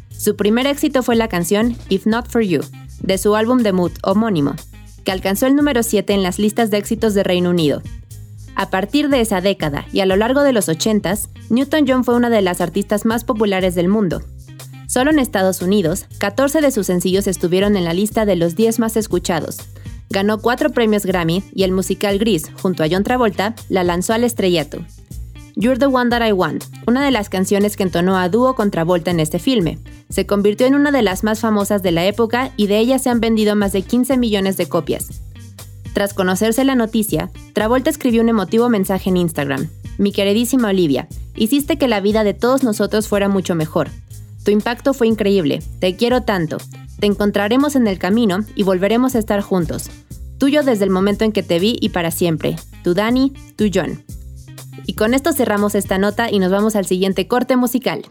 Su 0.08 0.36
primer 0.36 0.66
éxito 0.66 1.02
fue 1.02 1.16
la 1.16 1.28
canción 1.28 1.76
If 1.90 2.06
Not 2.06 2.30
For 2.30 2.40
You, 2.40 2.62
de 3.02 3.18
su 3.18 3.36
álbum 3.36 3.58
debut 3.58 3.92
homónimo, 4.02 4.54
que 5.04 5.12
alcanzó 5.12 5.46
el 5.46 5.54
número 5.54 5.82
7 5.82 6.14
en 6.14 6.22
las 6.22 6.38
listas 6.38 6.70
de 6.70 6.78
éxitos 6.78 7.12
de 7.12 7.24
Reino 7.24 7.50
Unido. 7.50 7.82
A 8.54 8.70
partir 8.70 9.10
de 9.10 9.20
esa 9.20 9.42
década 9.42 9.84
y 9.92 10.00
a 10.00 10.06
lo 10.06 10.16
largo 10.16 10.42
de 10.42 10.54
los 10.54 10.70
80s, 10.70 11.28
Newton-John 11.50 12.04
fue 12.04 12.16
una 12.16 12.30
de 12.30 12.40
las 12.40 12.62
artistas 12.62 13.04
más 13.04 13.22
populares 13.22 13.74
del 13.74 13.88
mundo. 13.88 14.22
Solo 14.86 15.10
en 15.10 15.18
Estados 15.18 15.62
Unidos, 15.62 16.06
14 16.18 16.60
de 16.60 16.70
sus 16.70 16.86
sencillos 16.86 17.26
estuvieron 17.26 17.76
en 17.76 17.84
la 17.84 17.94
lista 17.94 18.24
de 18.24 18.36
los 18.36 18.56
10 18.56 18.78
más 18.78 18.96
escuchados, 18.96 19.58
Ganó 20.08 20.38
cuatro 20.38 20.70
premios 20.70 21.04
Grammy 21.04 21.42
y 21.52 21.64
el 21.64 21.72
musical 21.72 22.18
Gris, 22.18 22.50
junto 22.62 22.82
a 22.82 22.86
John 22.90 23.02
Travolta, 23.02 23.54
la 23.68 23.84
lanzó 23.84 24.12
al 24.12 24.24
estrellato. 24.24 24.78
You're 25.56 25.78
the 25.78 25.86
One 25.86 26.10
That 26.10 26.26
I 26.26 26.32
Want, 26.32 26.64
una 26.86 27.04
de 27.04 27.10
las 27.10 27.28
canciones 27.28 27.76
que 27.76 27.82
entonó 27.82 28.16
a 28.16 28.28
dúo 28.28 28.54
con 28.54 28.70
Travolta 28.70 29.10
en 29.10 29.20
este 29.20 29.38
filme, 29.38 29.78
se 30.08 30.26
convirtió 30.26 30.66
en 30.66 30.74
una 30.74 30.92
de 30.92 31.02
las 31.02 31.24
más 31.24 31.40
famosas 31.40 31.82
de 31.82 31.92
la 31.92 32.04
época 32.04 32.52
y 32.56 32.66
de 32.66 32.78
ella 32.78 32.98
se 32.98 33.08
han 33.08 33.20
vendido 33.20 33.56
más 33.56 33.72
de 33.72 33.82
15 33.82 34.16
millones 34.18 34.56
de 34.56 34.68
copias. 34.68 35.08
Tras 35.94 36.12
conocerse 36.12 36.62
la 36.64 36.74
noticia, 36.74 37.30
Travolta 37.54 37.90
escribió 37.90 38.20
un 38.22 38.28
emotivo 38.28 38.68
mensaje 38.68 39.08
en 39.08 39.16
Instagram. 39.16 39.68
Mi 39.98 40.12
queridísima 40.12 40.68
Olivia, 40.68 41.08
hiciste 41.34 41.78
que 41.78 41.88
la 41.88 42.00
vida 42.00 42.22
de 42.22 42.34
todos 42.34 42.62
nosotros 42.62 43.08
fuera 43.08 43.30
mucho 43.30 43.54
mejor. 43.54 43.88
Tu 44.46 44.52
impacto 44.52 44.94
fue 44.94 45.08
increíble, 45.08 45.60
te 45.80 45.96
quiero 45.96 46.20
tanto. 46.20 46.58
Te 47.00 47.06
encontraremos 47.06 47.74
en 47.74 47.88
el 47.88 47.98
camino 47.98 48.44
y 48.54 48.62
volveremos 48.62 49.16
a 49.16 49.18
estar 49.18 49.40
juntos. 49.40 49.90
Tuyo 50.38 50.62
desde 50.62 50.84
el 50.84 50.90
momento 50.90 51.24
en 51.24 51.32
que 51.32 51.42
te 51.42 51.58
vi 51.58 51.76
y 51.80 51.88
para 51.88 52.12
siempre. 52.12 52.54
Tu 52.84 52.94
Dani, 52.94 53.32
tu 53.56 53.64
John. 53.74 54.04
Y 54.86 54.94
con 54.94 55.14
esto 55.14 55.32
cerramos 55.32 55.74
esta 55.74 55.98
nota 55.98 56.30
y 56.30 56.38
nos 56.38 56.52
vamos 56.52 56.76
al 56.76 56.86
siguiente 56.86 57.26
corte 57.26 57.56
musical. 57.56 58.06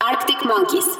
Arctic 0.00 0.42
Monkeys. 0.46 0.91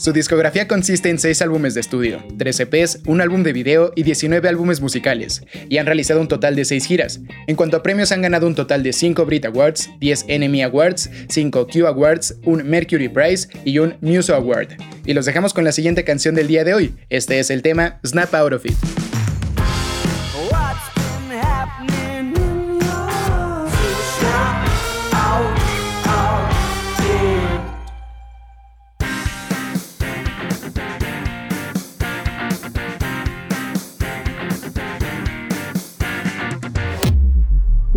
Su 0.00 0.14
discografía 0.14 0.66
consiste 0.66 1.10
en 1.10 1.18
6 1.18 1.42
álbumes 1.42 1.74
de 1.74 1.82
estudio, 1.82 2.24
3 2.38 2.60
EPs, 2.60 3.00
un 3.06 3.20
álbum 3.20 3.42
de 3.42 3.52
video 3.52 3.92
y 3.94 4.02
19 4.02 4.48
álbumes 4.48 4.80
musicales, 4.80 5.42
y 5.68 5.76
han 5.76 5.84
realizado 5.84 6.22
un 6.22 6.26
total 6.26 6.56
de 6.56 6.64
6 6.64 6.86
giras. 6.86 7.20
En 7.46 7.54
cuanto 7.54 7.76
a 7.76 7.82
premios 7.82 8.10
han 8.10 8.22
ganado 8.22 8.46
un 8.46 8.54
total 8.54 8.82
de 8.82 8.94
5 8.94 9.26
Brit 9.26 9.44
Awards, 9.44 9.90
10 10.00 10.24
Enemy 10.28 10.62
Awards, 10.62 11.10
5 11.28 11.66
Q 11.66 11.86
Awards, 11.86 12.36
un 12.44 12.66
Mercury 12.66 13.10
Prize 13.10 13.48
y 13.66 13.78
un 13.78 13.96
Muso 14.00 14.34
Award. 14.34 14.68
Y 15.04 15.12
los 15.12 15.26
dejamos 15.26 15.52
con 15.52 15.64
la 15.64 15.72
siguiente 15.72 16.02
canción 16.02 16.34
del 16.34 16.48
día 16.48 16.64
de 16.64 16.72
hoy. 16.72 16.94
Este 17.10 17.38
es 17.38 17.50
el 17.50 17.60
tema 17.60 18.00
Snap 18.02 18.34
Out 18.34 18.54
of 18.54 18.64
It. 18.64 19.09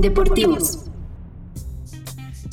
Deportivos. 0.04 0.83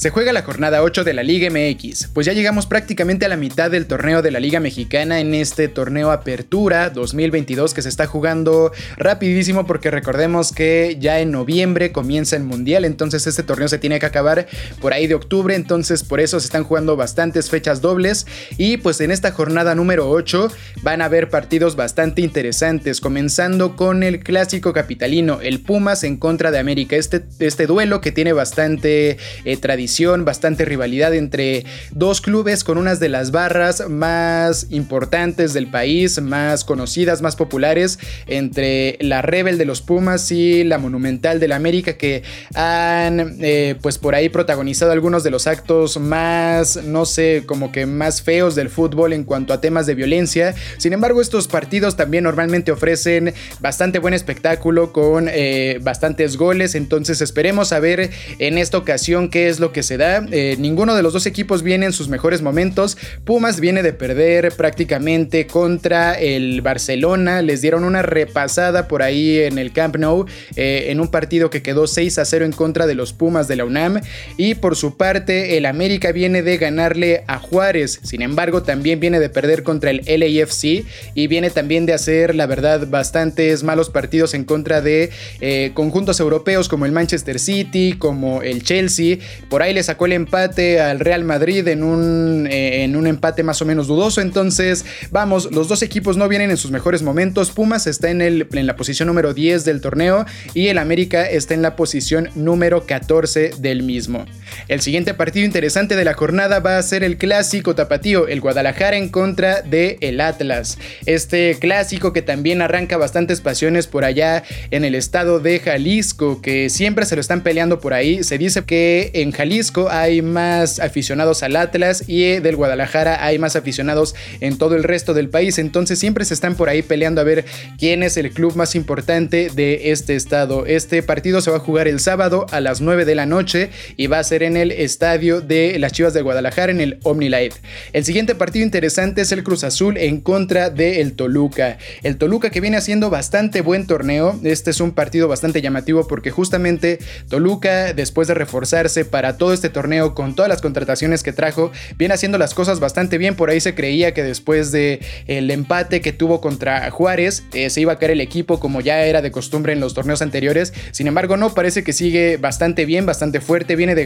Se 0.00 0.08
juega 0.08 0.32
la 0.32 0.40
jornada 0.40 0.82
8 0.82 1.04
de 1.04 1.12
la 1.12 1.22
Liga 1.22 1.50
MX, 1.50 2.08
pues 2.14 2.24
ya 2.24 2.32
llegamos 2.32 2.64
prácticamente 2.64 3.26
a 3.26 3.28
la 3.28 3.36
mitad 3.36 3.70
del 3.70 3.84
torneo 3.84 4.22
de 4.22 4.30
la 4.30 4.40
Liga 4.40 4.58
Mexicana 4.58 5.20
en 5.20 5.34
este 5.34 5.68
torneo 5.68 6.10
Apertura 6.10 6.88
2022 6.88 7.74
que 7.74 7.82
se 7.82 7.90
está 7.90 8.06
jugando 8.06 8.72
rapidísimo 8.96 9.66
porque 9.66 9.90
recordemos 9.90 10.52
que 10.52 10.96
ya 10.98 11.20
en 11.20 11.32
noviembre 11.32 11.92
comienza 11.92 12.36
el 12.36 12.44
Mundial, 12.44 12.86
entonces 12.86 13.26
este 13.26 13.42
torneo 13.42 13.68
se 13.68 13.76
tiene 13.76 13.98
que 13.98 14.06
acabar 14.06 14.46
por 14.80 14.94
ahí 14.94 15.06
de 15.06 15.16
octubre, 15.16 15.54
entonces 15.54 16.02
por 16.02 16.20
eso 16.20 16.40
se 16.40 16.46
están 16.46 16.64
jugando 16.64 16.96
bastantes 16.96 17.50
fechas 17.50 17.82
dobles 17.82 18.26
y 18.56 18.78
pues 18.78 19.02
en 19.02 19.10
esta 19.10 19.32
jornada 19.32 19.74
número 19.74 20.08
8 20.08 20.50
van 20.80 21.02
a 21.02 21.04
haber 21.04 21.28
partidos 21.28 21.76
bastante 21.76 22.22
interesantes, 22.22 23.02
comenzando 23.02 23.76
con 23.76 24.02
el 24.02 24.20
clásico 24.20 24.72
capitalino, 24.72 25.42
el 25.42 25.60
Pumas 25.60 26.04
en 26.04 26.16
contra 26.16 26.50
de 26.50 26.58
América, 26.58 26.96
este, 26.96 27.22
este 27.40 27.66
duelo 27.66 28.00
que 28.00 28.12
tiene 28.12 28.32
bastante 28.32 29.18
eh, 29.44 29.56
tradición 29.58 29.89
bastante 30.24 30.64
rivalidad 30.64 31.14
entre 31.14 31.64
dos 31.90 32.20
clubes 32.20 32.64
con 32.64 32.78
unas 32.78 33.00
de 33.00 33.08
las 33.08 33.30
barras 33.30 33.88
más 33.88 34.66
importantes 34.70 35.52
del 35.52 35.66
país, 35.66 36.20
más 36.20 36.64
conocidas, 36.64 37.22
más 37.22 37.36
populares, 37.36 37.98
entre 38.26 38.96
la 39.00 39.22
Rebel 39.22 39.58
de 39.58 39.64
los 39.64 39.82
Pumas 39.82 40.30
y 40.30 40.64
la 40.64 40.78
Monumental 40.78 41.40
de 41.40 41.48
la 41.48 41.56
América, 41.56 41.94
que 41.94 42.22
han 42.54 43.36
eh, 43.40 43.76
pues 43.82 43.98
por 43.98 44.14
ahí 44.14 44.28
protagonizado 44.28 44.92
algunos 44.92 45.24
de 45.24 45.30
los 45.30 45.46
actos 45.46 45.98
más, 45.98 46.76
no 46.84 47.04
sé, 47.04 47.42
como 47.46 47.72
que 47.72 47.86
más 47.86 48.22
feos 48.22 48.54
del 48.54 48.70
fútbol 48.70 49.12
en 49.12 49.24
cuanto 49.24 49.52
a 49.52 49.60
temas 49.60 49.86
de 49.86 49.94
violencia. 49.94 50.54
Sin 50.78 50.92
embargo, 50.92 51.20
estos 51.20 51.48
partidos 51.48 51.96
también 51.96 52.24
normalmente 52.24 52.72
ofrecen 52.72 53.34
bastante 53.60 53.98
buen 53.98 54.14
espectáculo 54.14 54.92
con 54.92 55.28
eh, 55.28 55.78
bastantes 55.82 56.36
goles, 56.36 56.74
entonces 56.74 57.20
esperemos 57.20 57.72
a 57.72 57.80
ver 57.80 58.10
en 58.38 58.58
esta 58.58 58.78
ocasión 58.78 59.28
qué 59.28 59.48
es 59.48 59.60
lo 59.60 59.72
que 59.72 59.79
se 59.82 59.96
da. 59.96 60.26
Eh, 60.30 60.56
ninguno 60.58 60.94
de 60.94 61.02
los 61.02 61.12
dos 61.12 61.26
equipos 61.26 61.62
viene 61.62 61.86
en 61.86 61.92
sus 61.92 62.08
mejores 62.08 62.42
momentos. 62.42 62.96
Pumas 63.24 63.60
viene 63.60 63.82
de 63.82 63.92
perder 63.92 64.52
prácticamente 64.52 65.46
contra 65.46 66.14
el 66.14 66.60
Barcelona. 66.62 67.42
Les 67.42 67.62
dieron 67.62 67.84
una 67.84 68.02
repasada 68.02 68.88
por 68.88 69.02
ahí 69.02 69.38
en 69.38 69.58
el 69.58 69.72
Camp 69.72 69.96
Nou 69.96 70.26
eh, 70.56 70.86
en 70.88 71.00
un 71.00 71.08
partido 71.08 71.50
que 71.50 71.62
quedó 71.62 71.86
6 71.86 72.18
a 72.18 72.24
0 72.24 72.44
en 72.44 72.52
contra 72.52 72.86
de 72.86 72.94
los 72.94 73.12
Pumas 73.12 73.48
de 73.48 73.56
la 73.56 73.64
UNAM. 73.64 74.00
Y 74.36 74.54
por 74.54 74.76
su 74.76 74.96
parte, 74.96 75.56
el 75.56 75.66
América 75.66 76.12
viene 76.12 76.42
de 76.42 76.58
ganarle 76.58 77.24
a 77.26 77.38
Juárez. 77.38 78.00
Sin 78.02 78.22
embargo, 78.22 78.62
también 78.62 79.00
viene 79.00 79.20
de 79.20 79.28
perder 79.28 79.62
contra 79.62 79.90
el 79.90 80.02
LAFC 80.06 80.84
y 81.14 81.26
viene 81.26 81.50
también 81.50 81.86
de 81.86 81.92
hacer, 81.92 82.34
la 82.34 82.46
verdad, 82.46 82.86
bastantes 82.88 83.62
malos 83.62 83.90
partidos 83.90 84.34
en 84.34 84.44
contra 84.44 84.80
de 84.80 85.10
eh, 85.40 85.72
conjuntos 85.74 86.20
europeos 86.20 86.68
como 86.68 86.86
el 86.86 86.92
Manchester 86.92 87.38
City, 87.38 87.94
como 87.98 88.42
el 88.42 88.62
Chelsea. 88.62 89.18
Por 89.48 89.62
ahí 89.62 89.69
le 89.72 89.82
sacó 89.82 90.06
el 90.06 90.12
empate 90.12 90.80
al 90.80 91.00
Real 91.00 91.24
Madrid 91.24 91.66
en 91.68 91.82
un, 91.82 92.46
eh, 92.50 92.84
en 92.84 92.96
un 92.96 93.06
empate 93.06 93.42
más 93.42 93.60
o 93.62 93.64
menos 93.64 93.86
dudoso. 93.86 94.20
Entonces, 94.20 94.84
vamos, 95.10 95.50
los 95.52 95.68
dos 95.68 95.82
equipos 95.82 96.16
no 96.16 96.28
vienen 96.28 96.50
en 96.50 96.56
sus 96.56 96.70
mejores 96.70 97.02
momentos. 97.02 97.50
Pumas 97.50 97.86
está 97.86 98.10
en, 98.10 98.20
el, 98.22 98.48
en 98.52 98.66
la 98.66 98.76
posición 98.76 99.06
número 99.06 99.34
10 99.34 99.64
del 99.64 99.80
torneo 99.80 100.26
y 100.54 100.68
el 100.68 100.78
América 100.78 101.28
está 101.28 101.54
en 101.54 101.62
la 101.62 101.76
posición 101.76 102.30
número 102.34 102.86
14 102.86 103.52
del 103.58 103.82
mismo. 103.82 104.26
El 104.68 104.80
siguiente 104.80 105.14
partido 105.14 105.46
interesante 105.46 105.96
de 105.96 106.04
la 106.04 106.14
jornada 106.14 106.60
va 106.60 106.78
a 106.78 106.82
ser 106.82 107.04
el 107.04 107.16
clásico 107.16 107.74
tapatío, 107.74 108.28
el 108.28 108.40
Guadalajara 108.40 108.96
en 108.96 109.08
contra 109.08 109.62
de 109.62 109.98
el 110.00 110.20
Atlas. 110.20 110.78
Este 111.06 111.56
clásico 111.58 112.12
que 112.12 112.22
también 112.22 112.62
arranca 112.62 112.96
bastantes 112.96 113.40
pasiones 113.40 113.86
por 113.86 114.04
allá 114.04 114.42
en 114.70 114.84
el 114.84 114.94
estado 114.94 115.40
de 115.40 115.58
Jalisco, 115.58 116.40
que 116.42 116.70
siempre 116.70 117.06
se 117.06 117.14
lo 117.14 117.20
están 117.20 117.42
peleando 117.42 117.80
por 117.80 117.94
ahí. 117.94 118.22
Se 118.24 118.38
dice 118.38 118.64
que 118.64 119.10
en 119.14 119.32
Jalisco 119.32 119.88
hay 119.90 120.22
más 120.22 120.80
aficionados 120.80 121.42
al 121.42 121.56
Atlas 121.56 122.04
y 122.06 122.24
eh, 122.24 122.40
del 122.40 122.56
Guadalajara 122.56 123.24
hay 123.24 123.38
más 123.38 123.56
aficionados 123.56 124.14
en 124.40 124.58
todo 124.58 124.76
el 124.76 124.84
resto 124.84 125.14
del 125.14 125.28
país. 125.28 125.58
Entonces 125.58 125.98
siempre 125.98 126.24
se 126.24 126.34
están 126.34 126.54
por 126.54 126.68
ahí 126.68 126.82
peleando 126.82 127.20
a 127.20 127.24
ver 127.24 127.44
quién 127.78 128.02
es 128.02 128.16
el 128.16 128.30
club 128.30 128.56
más 128.56 128.74
importante 128.74 129.50
de 129.54 129.90
este 129.90 130.16
estado. 130.16 130.66
Este 130.66 131.02
partido 131.02 131.40
se 131.40 131.50
va 131.50 131.58
a 131.58 131.60
jugar 131.60 131.88
el 131.88 132.00
sábado 132.00 132.46
a 132.50 132.60
las 132.60 132.80
9 132.80 133.04
de 133.04 133.14
la 133.14 133.26
noche 133.26 133.70
y 133.96 134.06
va 134.06 134.18
a 134.18 134.24
ser 134.24 134.39
en 134.46 134.56
el 134.56 134.72
estadio 134.72 135.40
de 135.40 135.78
las 135.78 135.92
Chivas 135.92 136.14
de 136.14 136.22
Guadalajara 136.22 136.72
en 136.72 136.80
el 136.80 136.98
OmniLife. 137.02 137.60
El 137.92 138.04
siguiente 138.04 138.34
partido 138.34 138.64
interesante 138.64 139.22
es 139.22 139.32
el 139.32 139.44
Cruz 139.44 139.64
Azul 139.64 139.96
en 139.96 140.20
contra 140.20 140.70
del 140.70 141.14
Toluca. 141.14 141.78
El 142.02 142.16
Toluca 142.16 142.50
que 142.50 142.60
viene 142.60 142.76
haciendo 142.76 143.10
bastante 143.10 143.60
buen 143.60 143.86
torneo. 143.86 144.38
Este 144.42 144.70
es 144.70 144.80
un 144.80 144.92
partido 144.92 145.28
bastante 145.28 145.62
llamativo 145.62 146.06
porque 146.06 146.30
justamente 146.30 146.98
Toluca 147.28 147.92
después 147.92 148.28
de 148.28 148.34
reforzarse 148.34 149.04
para 149.04 149.36
todo 149.36 149.52
este 149.52 149.68
torneo 149.68 150.14
con 150.14 150.34
todas 150.34 150.48
las 150.48 150.60
contrataciones 150.60 151.22
que 151.22 151.32
trajo, 151.32 151.72
viene 151.96 152.14
haciendo 152.14 152.38
las 152.38 152.54
cosas 152.54 152.80
bastante 152.80 153.18
bien. 153.18 153.36
Por 153.36 153.50
ahí 153.50 153.60
se 153.60 153.74
creía 153.74 154.14
que 154.14 154.22
después 154.22 154.72
de 154.72 155.00
el 155.26 155.50
empate 155.50 156.00
que 156.00 156.12
tuvo 156.12 156.40
contra 156.40 156.90
Juárez, 156.90 157.44
eh, 157.52 157.70
se 157.70 157.80
iba 157.80 157.92
a 157.92 157.98
caer 157.98 158.12
el 158.12 158.20
equipo 158.20 158.60
como 158.60 158.80
ya 158.80 159.04
era 159.04 159.22
de 159.22 159.30
costumbre 159.30 159.72
en 159.72 159.80
los 159.80 159.94
torneos 159.94 160.22
anteriores. 160.22 160.72
Sin 160.92 161.06
embargo, 161.06 161.36
no, 161.36 161.54
parece 161.54 161.84
que 161.84 161.92
sigue 161.92 162.36
bastante 162.36 162.84
bien, 162.84 163.06
bastante 163.06 163.40
fuerte. 163.40 163.76
Viene 163.76 163.94
de 163.94 164.04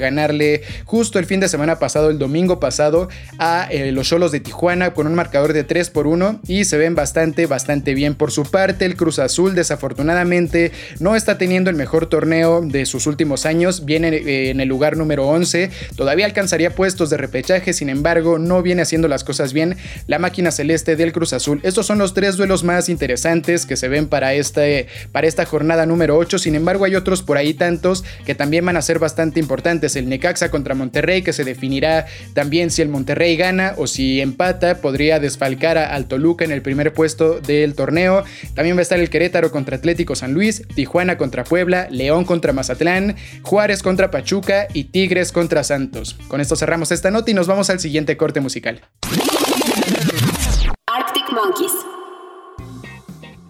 justo 0.84 1.18
el 1.18 1.26
fin 1.26 1.40
de 1.40 1.48
semana 1.48 1.78
pasado, 1.78 2.10
el 2.10 2.18
domingo 2.18 2.60
pasado, 2.60 3.08
a 3.38 3.68
eh, 3.70 3.92
los 3.92 4.08
Cholos 4.08 4.32
de 4.32 4.40
Tijuana 4.40 4.94
con 4.94 5.06
un 5.06 5.14
marcador 5.14 5.52
de 5.52 5.64
3 5.64 5.90
por 5.90 6.06
1 6.06 6.40
y 6.46 6.64
se 6.64 6.76
ven 6.78 6.94
bastante, 6.94 7.46
bastante 7.46 7.94
bien. 7.94 8.14
Por 8.14 8.30
su 8.30 8.44
parte, 8.44 8.84
el 8.84 8.96
Cruz 8.96 9.18
Azul 9.18 9.54
desafortunadamente 9.54 10.72
no 11.00 11.16
está 11.16 11.38
teniendo 11.38 11.70
el 11.70 11.76
mejor 11.76 12.06
torneo 12.06 12.60
de 12.62 12.86
sus 12.86 13.06
últimos 13.06 13.46
años. 13.46 13.84
Viene 13.84 14.08
eh, 14.08 14.50
en 14.50 14.60
el 14.60 14.68
lugar 14.68 14.96
número 14.96 15.26
11. 15.28 15.70
Todavía 15.96 16.26
alcanzaría 16.26 16.74
puestos 16.74 17.10
de 17.10 17.16
repechaje, 17.16 17.72
sin 17.72 17.88
embargo, 17.88 18.38
no 18.38 18.62
viene 18.62 18.82
haciendo 18.82 19.08
las 19.08 19.24
cosas 19.24 19.52
bien 19.52 19.76
la 20.06 20.18
máquina 20.18 20.50
celeste 20.50 20.96
del 20.96 21.12
Cruz 21.12 21.32
Azul. 21.32 21.60
Estos 21.62 21.86
son 21.86 21.98
los 21.98 22.14
tres 22.14 22.36
duelos 22.36 22.64
más 22.64 22.88
interesantes 22.88 23.66
que 23.66 23.76
se 23.76 23.88
ven 23.88 24.08
para, 24.08 24.34
este, 24.34 24.86
para 25.12 25.26
esta 25.26 25.44
jornada 25.44 25.86
número 25.86 26.16
8. 26.16 26.38
Sin 26.38 26.54
embargo, 26.54 26.84
hay 26.84 26.96
otros 26.96 27.22
por 27.22 27.36
ahí 27.36 27.54
tantos 27.54 28.04
que 28.24 28.34
también 28.34 28.64
van 28.64 28.76
a 28.76 28.82
ser 28.82 28.98
bastante 28.98 29.40
importantes. 29.40 29.96
El 29.96 30.06
Necaxa 30.14 30.50
contra 30.50 30.74
Monterrey, 30.74 31.22
que 31.22 31.32
se 31.32 31.44
definirá 31.44 32.06
también 32.34 32.70
si 32.70 32.82
el 32.82 32.88
Monterrey 32.88 33.36
gana 33.36 33.74
o 33.76 33.86
si 33.86 34.20
empata, 34.20 34.80
podría 34.80 35.18
desfalcar 35.18 35.76
al 35.76 36.06
Toluca 36.06 36.44
en 36.44 36.52
el 36.52 36.62
primer 36.62 36.92
puesto 36.92 37.40
del 37.40 37.74
torneo. 37.74 38.24
También 38.54 38.76
va 38.76 38.80
a 38.80 38.82
estar 38.82 39.00
el 39.00 39.10
Querétaro 39.10 39.50
contra 39.50 39.76
Atlético 39.76 40.14
San 40.14 40.32
Luis, 40.32 40.62
Tijuana 40.74 41.18
contra 41.18 41.42
Puebla, 41.44 41.88
León 41.90 42.24
contra 42.24 42.52
Mazatlán, 42.52 43.16
Juárez 43.42 43.82
contra 43.82 44.10
Pachuca 44.10 44.68
y 44.72 44.84
Tigres 44.84 45.32
contra 45.32 45.64
Santos. 45.64 46.16
Con 46.28 46.40
esto 46.40 46.54
cerramos 46.54 46.92
esta 46.92 47.10
nota 47.10 47.30
y 47.30 47.34
nos 47.34 47.46
vamos 47.46 47.70
al 47.70 47.80
siguiente 47.80 48.16
corte 48.16 48.40
musical. 48.40 48.80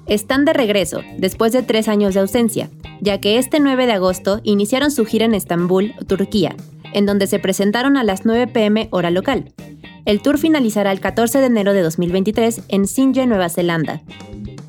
Están 0.06 0.44
de 0.44 0.52
regreso, 0.52 1.00
después 1.16 1.52
de 1.52 1.62
tres 1.62 1.88
años 1.88 2.14
de 2.14 2.20
ausencia, 2.20 2.70
ya 3.00 3.20
que 3.20 3.38
este 3.38 3.58
9 3.58 3.86
de 3.86 3.92
agosto 3.92 4.40
iniciaron 4.42 4.90
su 4.90 5.06
gira 5.06 5.24
en 5.24 5.34
Estambul, 5.34 5.94
Turquía, 6.06 6.54
en 6.92 7.06
donde 7.06 7.26
se 7.26 7.38
presentaron 7.38 7.96
a 7.96 8.04
las 8.04 8.26
9 8.26 8.48
pm 8.48 8.88
hora 8.90 9.10
local. 9.10 9.52
El 10.04 10.20
tour 10.20 10.38
finalizará 10.38 10.92
el 10.92 11.00
14 11.00 11.38
de 11.38 11.46
enero 11.46 11.72
de 11.72 11.80
2023 11.80 12.62
en 12.68 12.86
Sinje, 12.86 13.26
Nueva 13.26 13.48
Zelanda. 13.48 14.02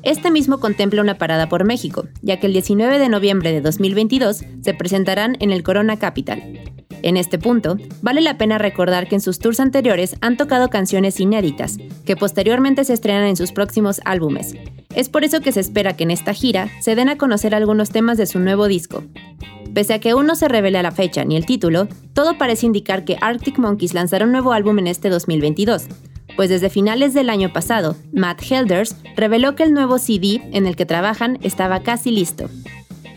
Este 0.06 0.30
mismo 0.30 0.60
contempla 0.60 1.02
una 1.02 1.18
parada 1.18 1.48
por 1.48 1.64
México, 1.64 2.06
ya 2.22 2.38
que 2.38 2.46
el 2.46 2.52
19 2.52 3.00
de 3.00 3.08
noviembre 3.08 3.50
de 3.50 3.60
2022 3.60 4.44
se 4.62 4.72
presentarán 4.72 5.36
en 5.40 5.50
el 5.50 5.64
Corona 5.64 5.98
Capital. 5.98 6.60
En 7.02 7.16
este 7.16 7.40
punto, 7.40 7.76
vale 8.02 8.20
la 8.20 8.38
pena 8.38 8.56
recordar 8.56 9.08
que 9.08 9.16
en 9.16 9.20
sus 9.20 9.40
tours 9.40 9.58
anteriores 9.58 10.14
han 10.20 10.36
tocado 10.36 10.70
canciones 10.70 11.18
inéditas, 11.18 11.78
que 12.04 12.14
posteriormente 12.14 12.84
se 12.84 12.92
estrenan 12.92 13.24
en 13.24 13.34
sus 13.34 13.50
próximos 13.50 14.00
álbumes. 14.04 14.54
Es 14.94 15.08
por 15.08 15.24
eso 15.24 15.40
que 15.40 15.50
se 15.50 15.58
espera 15.58 15.96
que 15.96 16.04
en 16.04 16.12
esta 16.12 16.34
gira 16.34 16.70
se 16.80 16.94
den 16.94 17.08
a 17.08 17.18
conocer 17.18 17.52
algunos 17.52 17.90
temas 17.90 18.16
de 18.16 18.26
su 18.26 18.38
nuevo 18.38 18.68
disco. 18.68 19.02
Pese 19.74 19.94
a 19.94 19.98
que 19.98 20.10
aún 20.10 20.26
no 20.26 20.36
se 20.36 20.46
revele 20.46 20.80
la 20.84 20.92
fecha 20.92 21.24
ni 21.24 21.34
el 21.34 21.46
título, 21.46 21.88
todo 22.12 22.38
parece 22.38 22.66
indicar 22.66 23.04
que 23.04 23.18
Arctic 23.20 23.58
Monkeys 23.58 23.92
lanzará 23.92 24.24
un 24.24 24.30
nuevo 24.30 24.52
álbum 24.52 24.78
en 24.78 24.86
este 24.86 25.08
2022, 25.08 25.88
pues 26.36 26.50
desde 26.50 26.70
finales 26.70 27.14
del 27.14 27.30
año 27.30 27.52
pasado, 27.52 27.96
Matt 28.12 28.42
Helders 28.48 28.96
reveló 29.16 29.56
que 29.56 29.62
el 29.62 29.72
nuevo 29.72 29.98
CD 29.98 30.42
en 30.52 30.66
el 30.66 30.76
que 30.76 30.86
trabajan 30.86 31.38
estaba 31.42 31.80
casi 31.80 32.10
listo. 32.10 32.48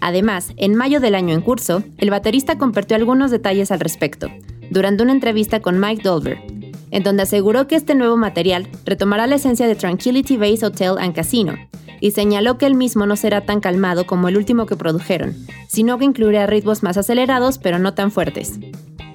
Además, 0.02 0.54
en 0.56 0.76
mayo 0.76 1.00
del 1.00 1.16
año 1.16 1.36
en 1.36 1.42
curso, 1.42 1.84
el 1.98 2.10
baterista 2.10 2.58
compartió 2.58 2.96
algunos 2.96 3.32
detalles 3.32 3.72
al 3.72 3.82
respecto, 3.82 4.30
durante 4.72 5.04
una 5.04 5.12
entrevista 5.12 5.60
con 5.62 5.80
Mike 5.80 6.04
Dolver, 6.04 6.40
en 6.92 7.04
donde 7.04 7.24
aseguró 7.24 7.68
que 7.68 7.76
este 7.76 7.96
nuevo 7.96 8.18
material 8.18 8.68
retomará 8.86 9.28
la 9.28 9.36
esencia 9.36 9.68
de 9.68 9.76
Tranquility 9.76 10.38
Base 10.38 10.66
Hotel 10.66 10.96
and 11.00 11.14
Casino, 11.14 11.56
y 12.02 12.12
señaló 12.12 12.58
que 12.58 12.66
el 12.66 12.76
mismo 12.76 13.06
no 13.06 13.18
será 13.18 13.42
tan 13.42 13.60
calmado 13.60 14.06
como 14.06 14.30
el 14.30 14.38
último 14.38 14.66
que 14.66 14.78
produjeron, 14.78 15.36
sino 15.68 15.98
que 15.98 16.06
incluirá 16.06 16.48
ritmos 16.48 16.82
más 16.82 16.98
acelerados 16.98 17.58
pero 17.58 17.78
no 17.78 17.94
tan 17.94 18.12
fuertes. 18.12 18.60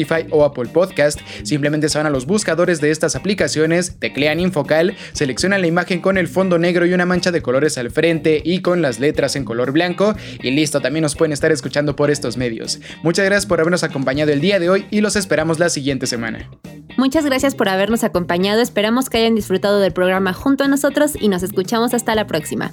Spotify, 0.00 0.26
o 0.30 0.44
Apple 0.44 0.70
Podcast, 0.72 1.20
simplemente 1.42 1.88
se 1.88 1.98
van 1.98 2.06
a 2.06 2.10
los 2.10 2.26
buscadores 2.26 2.80
de 2.80 2.90
estas 2.90 3.16
aplicaciones, 3.16 3.96
teclean 3.98 4.40
Infocal, 4.40 4.96
seleccionan 5.12 5.60
la 5.60 5.66
imagen 5.66 6.00
con 6.00 6.18
el 6.18 6.28
fondo 6.28 6.58
negro 6.58 6.86
y 6.86 6.92
una 6.92 7.06
mancha 7.06 7.30
de 7.30 7.42
colores 7.42 7.78
al 7.78 7.90
frente 7.90 8.40
y 8.44 8.60
con 8.60 8.82
las 8.82 8.98
letras 8.98 9.36
en 9.36 9.44
color 9.44 9.72
blanco 9.72 10.14
y 10.42 10.50
listo, 10.50 10.80
también 10.80 11.02
nos 11.02 11.16
pueden 11.16 11.32
estar 11.32 11.52
escuchando 11.52 11.96
por 11.96 12.10
estos 12.10 12.36
medios. 12.36 12.80
Muchas 13.02 13.24
gracias 13.24 13.46
por 13.46 13.60
habernos 13.60 13.84
acompañado 13.84 14.32
el 14.32 14.40
día 14.40 14.58
de 14.58 14.70
hoy 14.70 14.86
y 14.90 15.00
los 15.00 15.16
esperamos 15.16 15.58
la 15.58 15.68
siguiente 15.68 16.06
semana. 16.06 16.50
Muchas 16.96 17.24
gracias 17.24 17.54
por 17.54 17.68
habernos 17.68 18.04
acompañado, 18.04 18.60
esperamos 18.60 19.08
que 19.08 19.18
hayan 19.18 19.34
disfrutado 19.34 19.80
del 19.80 19.92
programa 19.92 20.32
junto 20.32 20.64
a 20.64 20.68
nosotros 20.68 21.12
y 21.18 21.28
nos 21.28 21.42
escuchamos 21.42 21.94
hasta 21.94 22.14
la 22.14 22.26
próxima. 22.26 22.72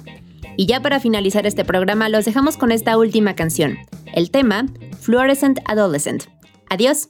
Y 0.56 0.66
ya 0.66 0.82
para 0.82 0.98
finalizar 0.98 1.46
este 1.46 1.64
programa 1.64 2.08
los 2.08 2.24
dejamos 2.24 2.56
con 2.56 2.72
esta 2.72 2.98
última 2.98 3.34
canción, 3.34 3.78
el 4.12 4.30
tema 4.30 4.66
Fluorescent 5.00 5.60
Adolescent. 5.66 6.37
Adiós. 6.70 7.08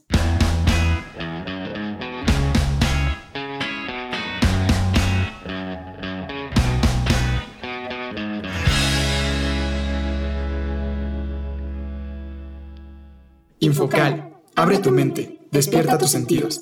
Infocal, 13.61 14.41
abre 14.55 14.79
tu 14.79 14.91
mente, 14.91 15.41
despierta 15.51 15.97
tus 15.97 16.11
sentidos. 16.11 16.61